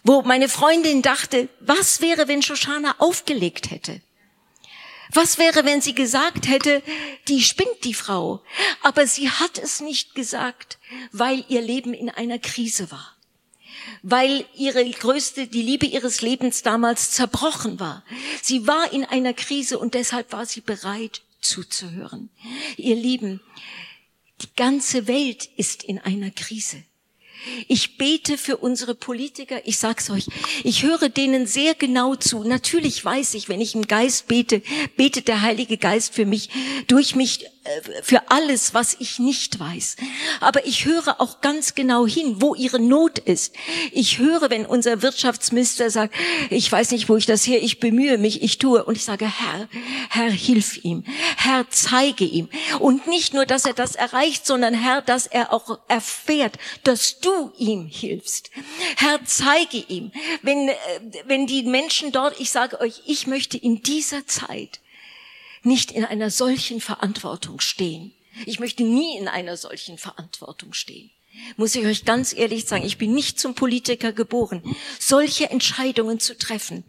wo 0.03 0.22
meine 0.24 0.49
Freundin 0.49 1.01
dachte, 1.01 1.47
was 1.60 2.01
wäre, 2.01 2.28
wenn 2.28 2.41
Shoshana 2.41 2.95
aufgelegt 2.97 3.72
hätte? 3.72 4.01
Was 5.14 5.38
wäre, 5.38 5.64
wenn 5.64 5.82
sie 5.82 5.95
gesagt 5.95 6.49
hätte, 6.49 6.84
die 7.30 7.41
spinnt 7.41 7.86
die 7.86 7.93
Frau? 7.93 8.43
Aber 8.84 9.08
sie 9.08 9.30
hat 9.30 9.58
es 9.58 9.80
nicht 9.80 10.16
gesagt, 10.16 10.78
weil 11.14 11.45
ihr 11.47 11.62
Leben 11.62 11.93
in 11.93 12.10
einer 12.10 12.39
Krise 12.39 12.91
war 12.91 13.16
weil 14.01 14.45
ihre 14.55 14.89
größte, 14.89 15.47
die 15.47 15.61
Liebe 15.61 15.85
ihres 15.85 16.21
Lebens 16.21 16.61
damals 16.61 17.11
zerbrochen 17.11 17.79
war. 17.79 18.03
Sie 18.41 18.67
war 18.67 18.91
in 18.93 19.03
einer 19.05 19.33
Krise 19.33 19.79
und 19.79 19.93
deshalb 19.93 20.31
war 20.31 20.45
sie 20.45 20.61
bereit 20.61 21.21
zuzuhören. 21.41 22.29
Ihr 22.77 22.95
Lieben, 22.95 23.41
die 24.41 24.53
ganze 24.55 25.07
Welt 25.07 25.49
ist 25.57 25.83
in 25.83 25.99
einer 25.99 26.31
Krise. 26.31 26.83
Ich 27.67 27.97
bete 27.97 28.38
für 28.38 28.57
unsere 28.57 28.95
Politiker. 28.95 29.61
Ich 29.65 29.77
sag's 29.77 30.09
euch. 30.09 30.27
Ich 30.63 30.83
höre 30.83 31.09
denen 31.09 31.47
sehr 31.47 31.75
genau 31.75 32.15
zu. 32.15 32.43
Natürlich 32.43 33.03
weiß 33.03 33.35
ich, 33.35 33.47
wenn 33.47 33.61
ich 33.61 33.75
im 33.75 33.88
Geist 33.88 34.27
bete, 34.27 34.61
betet 34.95 35.27
der 35.27 35.41
Heilige 35.41 35.77
Geist 35.77 36.13
für 36.13 36.25
mich, 36.25 36.49
durch 36.88 37.15
mich 37.15 37.45
für 38.01 38.30
alles, 38.30 38.74
was 38.74 38.95
ich 38.99 39.20
nicht 39.20 39.59
weiß. 39.59 39.97
Aber 40.39 40.65
ich 40.65 40.86
höre 40.86 41.20
auch 41.20 41.41
ganz 41.41 41.76
genau 41.76 42.05
hin, 42.05 42.41
wo 42.41 42.55
ihre 42.55 42.80
Not 42.80 43.20
ist. 43.20 43.53
Ich 43.91 44.20
höre, 44.20 44.49
wenn 44.49 44.65
unser 44.65 45.01
Wirtschaftsminister 45.01 45.89
sagt, 45.89 46.15
ich 46.49 46.72
weiß 46.72 46.91
nicht, 46.91 47.09
wo 47.09 47.18
ich 47.18 47.26
das 47.26 47.45
her, 47.45 47.61
ich 47.61 47.80
bemühe 47.80 48.18
mich, 48.18 48.41
ich 48.43 48.57
tue. 48.57 48.84
Und 48.84 48.95
ich 48.95 49.03
sage, 49.03 49.26
Herr, 49.26 49.68
Herr, 50.09 50.32
hilf 50.32 50.84
ihm. 50.84 51.03
Herr, 51.38 51.65
zeige 51.70 52.26
ihm. 52.26 52.49
Und 52.80 53.07
nicht 53.07 53.34
nur, 53.34 53.45
dass 53.45 53.65
er 53.65 53.74
das 53.74 53.95
erreicht, 53.95 54.45
sondern 54.45 54.74
Herr, 54.74 55.01
dass 55.01 55.28
er 55.28 55.53
auch 55.53 55.80
erfährt, 55.88 56.57
dass 56.84 57.20
du 57.20 57.51
ihm 57.57 57.88
hilfst. 57.88 58.51
Herr, 58.97 59.20
zeige 59.26 59.78
ihm. 59.78 60.11
Wenn, 60.41 60.70
äh, 60.70 60.76
wenn 61.26 61.47
die 61.47 61.63
Menschen 61.63 62.11
dort, 62.11 62.39
ich 62.39 62.51
sage 62.51 62.80
euch, 62.80 63.01
ich 63.05 63.28
möchte 63.28 63.57
in 63.57 63.82
dieser 63.82 64.26
Zeit 64.26 64.80
nicht 65.64 65.91
in 65.91 66.05
einer 66.05 66.30
solchen 66.30 66.82
Verantwortung 66.82 67.60
stehen. 67.60 68.14
Ich 68.45 68.60
möchte 68.60 68.84
nie 68.84 69.18
in 69.18 69.28
einer 69.28 69.58
solchen 69.58 69.97
Verantwortung 69.97 70.74
stehen. 70.74 71.10
Muss 71.55 71.76
ich 71.76 71.86
euch 71.86 72.05
ganz 72.05 72.34
ehrlich 72.34 72.66
sagen, 72.66 72.86
ich 72.86 72.97
bin 72.97 73.14
nicht 73.14 73.39
zum 73.39 73.53
Politiker 73.53 74.12
geboren, 74.12 74.64
solche 74.99 75.49
Entscheidungen 75.49 76.20
zu 76.20 76.38
treffen. 76.38 76.84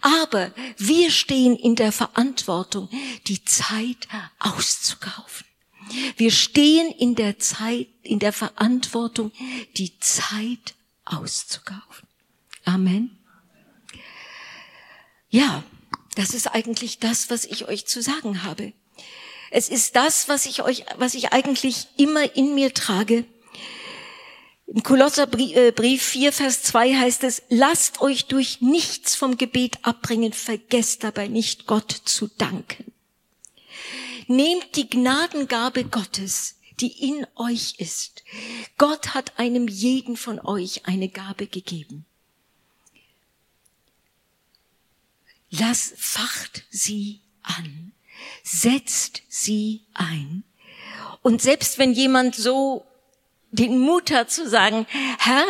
Aber 0.00 0.52
wir 0.78 1.10
stehen 1.10 1.56
in 1.56 1.76
der 1.76 1.92
Verantwortung, 1.92 2.88
die 3.26 3.44
Zeit 3.44 4.08
auszukaufen. 4.38 5.46
Wir 6.16 6.30
stehen 6.30 6.90
in 6.92 7.14
der 7.14 7.38
Zeit, 7.38 7.88
in 8.02 8.18
der 8.18 8.32
Verantwortung, 8.32 9.32
die 9.76 9.98
Zeit 9.98 10.74
auszukaufen. 11.04 12.08
Amen. 12.64 13.18
Ja, 15.28 15.62
das 16.14 16.34
ist 16.34 16.48
eigentlich 16.48 16.98
das, 16.98 17.30
was 17.30 17.44
ich 17.44 17.68
euch 17.68 17.86
zu 17.86 18.02
sagen 18.02 18.42
habe. 18.42 18.72
Es 19.50 19.68
ist 19.68 19.96
das, 19.96 20.28
was 20.28 20.46
ich 20.46 20.62
euch, 20.62 20.84
was 20.96 21.14
ich 21.14 21.32
eigentlich 21.32 21.86
immer 21.96 22.36
in 22.36 22.54
mir 22.54 22.72
trage. 22.72 23.24
Im 24.66 24.84
Kolosserbrief 24.84 26.02
4, 26.02 26.32
Vers 26.32 26.62
2 26.62 26.94
heißt 26.94 27.24
es, 27.24 27.42
lasst 27.48 28.00
euch 28.00 28.26
durch 28.26 28.60
nichts 28.60 29.16
vom 29.16 29.36
Gebet 29.36 29.78
abbringen, 29.82 30.32
vergesst 30.32 31.02
dabei 31.02 31.26
nicht 31.26 31.66
Gott 31.66 31.90
zu 31.90 32.28
danken. 32.38 32.92
Nehmt 34.28 34.76
die 34.76 34.88
Gnadengabe 34.88 35.84
Gottes, 35.84 36.54
die 36.78 37.08
in 37.08 37.26
euch 37.34 37.74
ist. 37.78 38.22
Gott 38.78 39.12
hat 39.12 39.40
einem 39.40 39.66
jeden 39.66 40.16
von 40.16 40.38
euch 40.38 40.86
eine 40.86 41.08
Gabe 41.08 41.48
gegeben. 41.48 42.06
Lass, 45.50 45.92
facht 45.96 46.64
sie 46.70 47.20
an, 47.42 47.92
setzt 48.42 49.22
sie 49.28 49.82
ein. 49.94 50.44
Und 51.22 51.42
selbst 51.42 51.78
wenn 51.78 51.92
jemand 51.92 52.34
so 52.34 52.86
den 53.50 53.78
Mut 53.78 54.10
hat 54.12 54.30
zu 54.30 54.48
sagen, 54.48 54.86
Herr, 55.18 55.44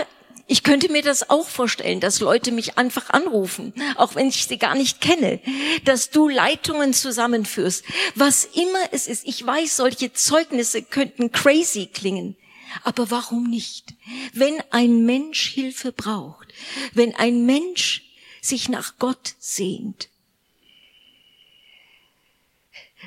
ich 0.47 0.65
könnte 0.65 0.91
mir 0.91 1.03
das 1.03 1.31
auch 1.31 1.47
vorstellen, 1.47 2.01
dass 2.01 2.19
Leute 2.19 2.51
mich 2.51 2.77
einfach 2.77 3.11
anrufen, 3.11 3.73
auch 3.95 4.17
wenn 4.17 4.29
ich 4.29 4.47
sie 4.47 4.59
gar 4.59 4.75
nicht 4.75 5.01
kenne, 5.01 5.39
dass 5.85 6.11
du 6.11 6.29
Leitungen 6.29 6.93
zusammenführst, 6.93 7.85
was 8.17 8.47
immer 8.47 8.81
es 8.91 9.07
ist. 9.07 9.25
Ich 9.29 9.47
weiß, 9.47 9.77
solche 9.77 10.13
Zeugnisse 10.13 10.83
könnten 10.83 11.31
crazy 11.31 11.87
klingen. 11.87 12.37
Aber 12.83 13.13
warum 13.13 13.45
nicht? 13.45 13.95
Wenn 14.33 14.61
ein 14.71 15.05
Mensch 15.05 15.51
Hilfe 15.51 15.93
braucht, 15.93 16.49
wenn 16.95 17.15
ein 17.15 17.47
Mensch 17.47 18.10
sich 18.41 18.69
nach 18.69 18.99
Gott 18.99 19.35
sehnt, 19.39 20.09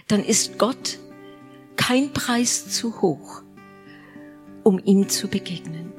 dann 0.08 0.24
ist 0.24 0.58
Gott 0.58 1.00
kein 1.76 2.14
Preis 2.14 2.70
zu 2.70 3.02
hoch, 3.02 3.42
um 4.64 4.80
ihm 4.84 5.10
zu 5.10 5.28
begegnen. 5.28 5.92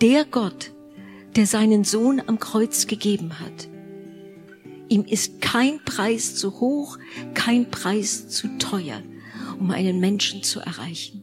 Der 0.00 0.24
Gott, 0.24 0.72
der 1.36 1.46
seinen 1.46 1.84
Sohn 1.84 2.22
am 2.26 2.38
Kreuz 2.38 2.86
gegeben 2.86 3.38
hat, 3.38 3.68
ihm 4.88 5.04
ist 5.04 5.40
kein 5.40 5.82
Preis 5.84 6.34
zu 6.34 6.60
hoch, 6.60 6.98
kein 7.34 7.70
Preis 7.70 8.28
zu 8.28 8.58
teuer, 8.58 9.02
um 9.58 9.70
einen 9.70 10.00
Menschen 10.00 10.42
zu 10.42 10.60
erreichen. 10.60 11.22